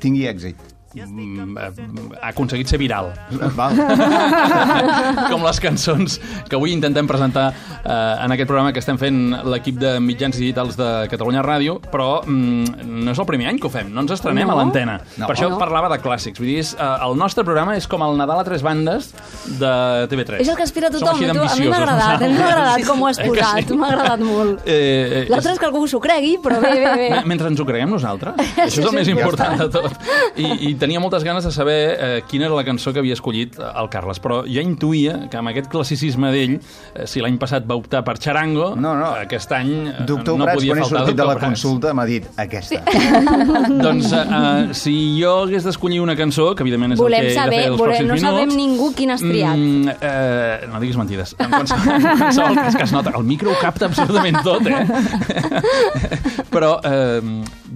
tingui 0.00 0.26
èxit. 0.26 0.56
Mm, 0.94 1.56
eh, 1.58 2.16
ha 2.20 2.28
aconseguit 2.28 2.68
ser 2.68 2.78
viral. 2.78 3.12
Val. 3.58 3.76
com 5.32 5.42
les 5.46 5.60
cançons 5.62 6.18
que 6.48 6.56
avui 6.58 6.72
intentem 6.74 7.06
presentar 7.08 7.48
eh, 7.52 8.24
en 8.24 8.32
aquest 8.34 8.48
programa 8.48 8.72
que 8.74 8.80
estem 8.82 8.98
fent 9.00 9.20
l'equip 9.48 9.78
de 9.80 9.94
mitjans 10.02 10.36
digitals 10.38 10.76
de 10.78 10.88
Catalunya 11.12 11.42
Ràdio, 11.44 11.78
però 11.92 12.22
mm, 12.24 12.86
no 13.04 13.12
és 13.14 13.18
el 13.22 13.28
primer 13.28 13.48
any 13.52 13.60
que 13.62 13.68
ho 13.68 13.72
fem, 13.72 13.90
no 13.92 14.04
ens 14.04 14.14
estrenem 14.18 14.46
No. 14.48 14.56
a 14.56 14.60
l'antena. 14.62 14.96
No. 15.20 15.26
Per 15.28 15.36
això 15.36 15.48
No. 15.52 15.58
parlava 15.60 15.88
de 15.92 15.98
clàssics. 16.02 16.38
Vull 16.40 16.48
dir, 16.50 16.58
és, 16.62 16.74
eh, 16.74 16.90
el 17.06 17.16
nostre 17.16 17.44
programa 17.44 17.76
és 17.76 17.86
com 17.88 18.02
el 18.02 18.16
Nadal 18.18 18.40
a 18.40 18.44
tres 18.44 18.62
bandes 18.62 19.12
de 19.58 19.72
TV3. 20.10 20.40
És 20.42 20.48
el 20.48 20.56
que 20.56 20.62
aspira 20.66 20.90
tothom. 20.90 21.18
tu- 21.18 21.24
A 21.42 21.56
mi 21.56 21.68
m'ha 21.68 21.76
agradat, 21.78 22.20
m'ha 22.20 22.46
agradat 22.48 22.86
com 22.86 23.02
ho 23.02 23.06
has 23.08 23.18
Eh 23.22 23.22
que 23.22 23.28
posat, 23.28 23.68
sí? 23.68 23.76
m'ha 23.76 23.88
agradat 23.88 24.20
molt. 24.20 24.60
Eh, 24.66 25.22
eh, 25.22 25.26
L'altre 25.30 25.52
és 25.52 25.58
que 25.58 25.66
algú 25.66 25.86
s'ho 25.86 26.00
cregui, 26.00 26.36
però 26.42 26.60
bé, 26.60 26.72
bé, 26.74 26.94
bé. 27.10 27.22
Mentre 27.24 27.48
ens 27.48 27.60
ho 27.60 27.64
creguem 27.66 27.90
nosaltres. 27.90 28.34
Això 28.56 28.66
és 28.66 28.78
el 28.78 28.88
sí, 28.90 28.94
més 28.96 29.06
ja 29.06 29.12
important 29.12 29.58
de 29.58 29.68
tot. 29.68 29.92
I, 30.36 30.70
i 30.70 30.74
tenia 30.82 30.98
moltes 30.98 31.22
ganes 31.22 31.44
de 31.46 31.52
saber 31.54 31.78
eh, 31.94 32.22
quina 32.26 32.48
era 32.48 32.56
la 32.58 32.64
cançó 32.66 32.90
que 32.92 32.98
havia 33.02 33.14
escollit 33.14 33.58
el 33.62 33.88
Carles, 33.92 34.18
però 34.22 34.40
ja 34.48 34.62
intuïa 34.64 35.28
que 35.30 35.38
amb 35.38 35.52
aquest 35.52 35.68
classicisme 35.70 36.32
d'ell, 36.34 36.56
eh, 36.58 37.06
si 37.06 37.22
l'any 37.22 37.38
passat 37.38 37.68
va 37.68 37.76
optar 37.78 38.02
per 38.06 38.16
Charango, 38.18 38.72
no, 38.74 38.96
no. 38.98 39.12
aquest 39.22 39.54
any 39.54 39.70
eh, 39.92 39.94
Doctor 40.08 40.40
no 40.40 40.48
Prats, 40.48 40.58
podia 40.58 40.74
quan 40.74 40.82
he 40.82 40.86
faltar 40.88 41.04
sortit 41.04 41.20
de 41.20 41.28
la 41.28 41.36
Prats. 41.38 41.46
consulta, 41.46 41.94
m'ha 41.94 42.06
dit 42.10 42.26
aquesta. 42.42 42.82
doncs 43.86 44.10
eh, 44.10 44.24
eh, 44.40 44.74
si 44.82 44.96
jo 45.20 45.36
hagués 45.44 45.68
d'escollir 45.68 46.02
una 46.02 46.18
cançó, 46.18 46.50
que 46.58 46.66
evidentment 46.66 46.96
és 46.96 47.02
Volem 47.02 47.22
el 47.22 47.30
que 47.30 47.36
he 47.36 47.38
saber, 47.38 47.56
de 47.56 47.62
fer 47.62 47.70
els 47.70 47.82
volem, 47.84 47.94
pròxims 47.94 48.10
no 48.10 48.20
sabem 48.26 48.50
minuts, 48.50 48.60
ningú 48.64 48.92
quin 48.98 49.14
has 49.14 49.22
triat. 49.22 49.56
Mm, 49.56 49.96
eh, 50.00 50.70
no 50.72 50.82
diguis 50.82 50.98
mentides. 50.98 51.36
En 51.38 51.54
qualsevol, 51.54 51.94
en 51.94 52.22
qualsevol 52.26 52.62
cas 52.64 52.80
que 52.80 52.86
es 52.90 52.98
nota. 52.98 53.14
El 53.22 53.28
micro 53.28 53.54
ho 53.54 53.58
capta 53.62 53.86
absolutament 53.86 54.42
tot, 54.42 54.66
eh? 54.66 54.82
Però 56.54 56.78
eh, 56.82 57.20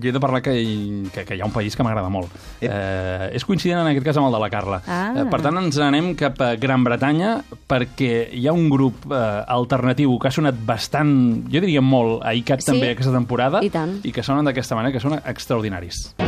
jo 0.02 0.08
he 0.10 0.12
de 0.12 0.20
parlar 0.20 0.42
que, 0.42 0.54
hi- 0.60 1.08
que, 1.14 1.24
que 1.24 1.36
hi 1.36 1.40
ha 1.40 1.46
un 1.48 1.52
país 1.54 1.74
que 1.76 1.82
m'agrada 1.86 2.08
molt. 2.12 2.30
Eh, 2.60 3.30
és 3.36 3.44
coincident 3.44 3.80
en 3.82 3.90
aquest 3.92 4.04
cas 4.06 4.16
amb 4.20 4.28
el 4.28 4.36
de 4.36 4.40
la 4.42 4.50
Carla. 4.50 4.80
Ah. 4.86 5.12
Eh, 5.16 5.24
per 5.30 5.40
tant, 5.42 5.56
ens 5.60 5.78
anem 5.82 6.12
cap 6.18 6.40
a 6.44 6.52
Gran 6.60 6.84
Bretanya 6.84 7.36
perquè 7.68 8.28
hi 8.36 8.46
ha 8.48 8.52
un 8.56 8.68
grup 8.70 9.06
eh, 9.10 9.20
alternatiu 9.56 10.18
que 10.18 10.28
ha 10.28 10.34
sonat 10.34 10.54
bastant, 10.66 11.12
jo 11.52 11.60
diria 11.64 11.80
molt, 11.84 12.20
a 12.24 12.34
ICAT 12.34 12.60
Sí. 12.66 12.70
també 12.72 12.90
aquesta 12.92 13.12
temporada 13.12 13.60
I 13.64 13.70
tant. 13.70 13.98
i 14.04 14.12
que 14.12 14.22
sonen 14.22 14.44
d'aquesta 14.44 14.74
manera, 14.78 14.92
que 14.92 15.00
són 15.00 15.18
extraordinaris. 15.24 16.14
I'm 16.18 16.25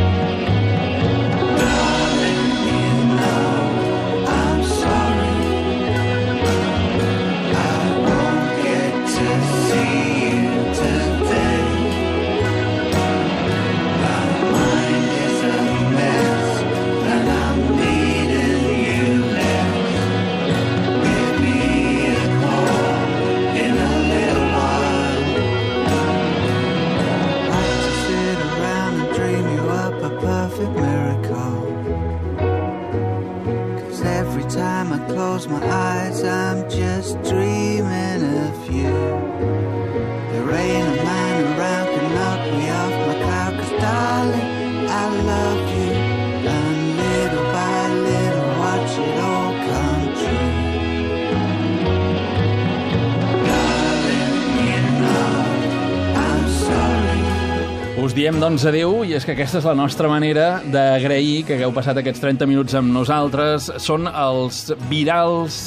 diem, 58.18 58.38
doncs, 58.42 58.64
adeu, 58.66 59.04
i 59.07 59.12
és 59.14 59.22
que 59.22 59.31
aquesta 59.37 59.61
és 59.61 59.66
la 59.68 59.76
nostra 59.78 60.09
manera 60.11 60.46
d'agrair 60.66 61.44
que 61.46 61.54
hagueu 61.54 61.70
passat 61.76 62.00
aquests 62.00 62.22
30 62.24 62.48
minuts 62.50 62.74
amb 62.78 62.90
nosaltres. 62.90 63.68
Són 63.85 64.09
els 64.11 64.64
virals, 64.90 65.61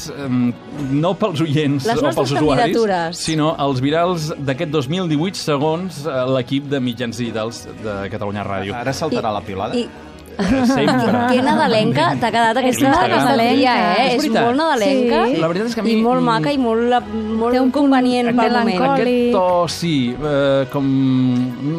no 0.92 1.14
pels 1.22 1.46
oients 1.46 1.88
Les 1.88 2.02
o 2.02 2.12
pels 2.12 2.36
usuaris, 2.36 3.22
sinó 3.22 3.54
els 3.56 3.80
virals 3.84 4.32
d'aquest 4.36 4.74
2018 4.74 5.40
segons 5.40 6.04
eh, 6.04 6.18
l'equip 6.36 6.68
de 6.72 6.84
mitjans 6.84 7.24
digitals 7.24 7.64
de 7.86 7.98
Catalunya 8.12 8.44
Ràdio. 8.48 8.76
Ara 8.76 8.96
saltarà 9.00 9.32
la 9.32 9.44
pilada. 9.48 9.80
I, 9.80 10.11
Sempre. 10.72 11.20
que 11.32 11.42
nadalenca 11.46 12.08
t'ha 12.20 12.32
quedat 12.34 12.58
aquesta 12.62 12.92
nadalenca, 12.92 13.76
eh? 13.98 14.08
És 14.16 14.24
És, 14.26 14.30
molt 14.32 14.58
nadalenca 14.58 15.22
Sí. 15.32 15.38
La 15.42 15.48
veritat 15.48 15.68
és 15.70 15.76
que 15.76 15.82
a 15.82 15.84
mi, 15.86 15.94
i 15.94 16.02
molt 16.02 16.22
mm, 16.22 16.26
maca 16.26 16.52
i 16.52 16.58
molt, 16.58 17.08
molt 17.38 17.54
Té 17.56 17.60
un 17.62 17.72
convenient 17.74 18.30
pel 18.32 18.36
moment. 18.36 18.66
melancòlic. 18.70 19.32
Aquest 19.32 19.36
to, 19.36 19.68
sí, 19.72 19.94
eh, 20.16 20.66
com... 20.72 20.88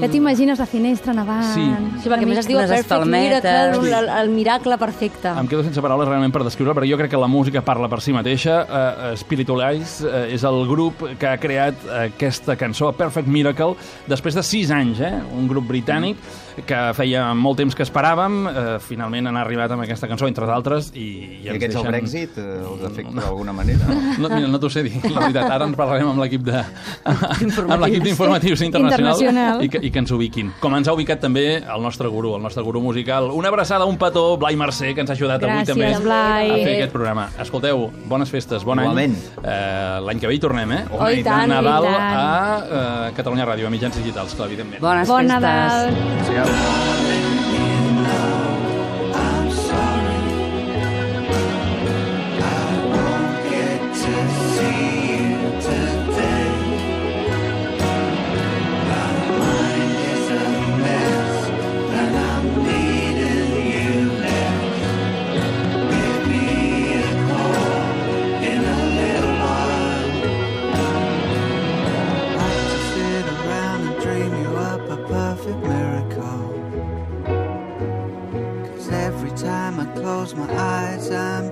Ja 0.03 0.09
t'imagines 0.13 0.59
la 0.63 0.67
finestra 0.67 1.15
nevant. 1.17 1.45
Sí. 1.55 1.65
Sí, 2.03 2.09
perquè 2.11 2.27
a 2.27 2.31
més 2.31 2.41
es 2.43 2.49
diu 2.49 2.59
Perfect 2.61 2.85
espalmetes. 2.87 3.43
Miracle, 3.45 3.99
el, 3.99 4.09
el 4.23 4.31
miracle 4.35 4.79
perfecte. 4.79 5.33
Em 5.39 5.49
quedo 5.51 5.65
sense 5.67 5.83
paraules 5.85 6.09
realment 6.09 6.33
per 6.35 6.45
descriure, 6.47 6.75
però 6.77 6.89
jo 6.89 6.99
crec 7.01 7.13
que 7.13 7.21
la 7.21 7.29
música 7.31 7.63
parla 7.65 7.89
per 7.93 8.01
si 8.05 8.15
mateixa. 8.15 8.61
Uh, 8.63 9.17
Spiritualize 9.21 10.07
uh, 10.07 10.25
és 10.33 10.45
el 10.49 10.63
grup 10.71 11.05
que 11.19 11.29
ha 11.29 11.37
creat 11.41 11.87
aquesta 12.05 12.57
cançó, 12.61 12.93
Perfect 12.97 13.29
Miracle, 13.29 13.77
després 14.11 14.37
de 14.39 14.43
sis 14.47 14.71
anys, 14.75 15.01
eh? 15.03 15.15
un 15.37 15.49
grup 15.51 15.69
britànic 15.71 16.19
que 16.67 16.81
feia 16.97 17.25
molt 17.35 17.57
temps 17.63 17.75
que 17.75 17.85
esperàvem, 17.87 18.35
uh, 18.47 18.77
finalment 18.85 19.31
han 19.31 19.39
arribat 19.41 19.73
amb 19.73 19.85
aquesta 19.87 20.09
cançó, 20.11 20.27
entre 20.29 20.47
d'altres, 20.49 20.91
i, 20.95 21.01
i, 21.01 21.39
I 21.47 21.49
ens 21.49 21.57
aquests 21.57 21.77
el 21.79 21.83
deixen... 21.83 21.93
Brexit 21.93 22.39
eh, 22.39 22.47
els 22.73 22.85
afecta 22.89 23.15
d'alguna 23.23 23.55
manera? 23.57 23.89
No, 24.21 24.29
mira, 24.29 24.49
no 24.51 24.61
t'ho 24.61 24.71
sé 24.73 24.83
dir, 24.87 24.95
la 25.09 25.25
veritat. 25.27 25.49
Ara 25.57 25.67
en 25.69 25.75
parlarem 25.79 26.11
amb 26.13 26.21
l'equip 26.23 26.45
de... 26.47 26.61
amb 27.05 27.81
l'equip 27.85 28.05
d'informatius 28.05 28.63
internacional, 28.67 29.17
Internacional. 29.17 29.63
I, 29.65 29.69
que, 29.73 29.81
i 29.87 29.91
que 29.95 30.03
ens 30.03 30.13
ubiquin. 30.15 30.53
Com 30.61 30.77
ens 30.77 30.89
ha 30.91 30.95
ubicat 30.97 31.23
també 31.25 31.45
el 31.63 31.83
nostre 31.85 32.11
gurú, 32.13 32.35
el 32.37 32.43
nostre 32.45 32.63
gurú 32.67 32.83
musical. 32.85 33.31
Una 33.33 33.49
abraçada, 33.53 33.87
un 33.89 33.97
petó, 34.01 34.37
Blai 34.41 34.57
Mercè, 34.61 34.93
que 34.95 35.03
ens 35.05 35.11
ha 35.13 35.17
ajudat 35.17 35.43
avui 35.43 35.63
Gràcies, 35.63 35.73
també 35.73 35.91
Blai. 36.05 36.51
a 36.51 36.61
fer 36.61 36.75
aquest 36.77 36.93
programa. 36.95 37.29
Escolteu, 37.43 37.89
bones 38.11 38.31
festes, 38.33 38.65
bon 38.69 38.81
Igualment. 38.83 39.17
any. 39.17 39.47
Eh, 39.47 40.01
L'any 40.07 40.21
que 40.23 40.29
ve 40.31 40.37
hi 40.37 40.43
tornem, 40.43 40.73
eh? 40.77 40.83
Oh, 40.93 41.09
i 41.09 41.23
tant, 41.25 41.49
Nadal 41.51 41.89
i 41.89 41.93
tant. 41.95 42.19
a 42.21 43.09
eh, 43.09 43.13
Catalunya 43.17 43.47
Ràdio, 43.49 43.67
a 43.69 43.73
mitjans 43.73 43.97
digitals, 44.01 44.35
clar, 44.39 44.49
evidentment. 44.53 44.83
Bones 44.83 45.09
Bon 45.09 45.23
festes. 45.23 45.41
Nadal. 45.41 46.42
Belo. 46.45 47.12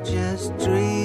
just 0.04 0.56
dream. 0.58 0.99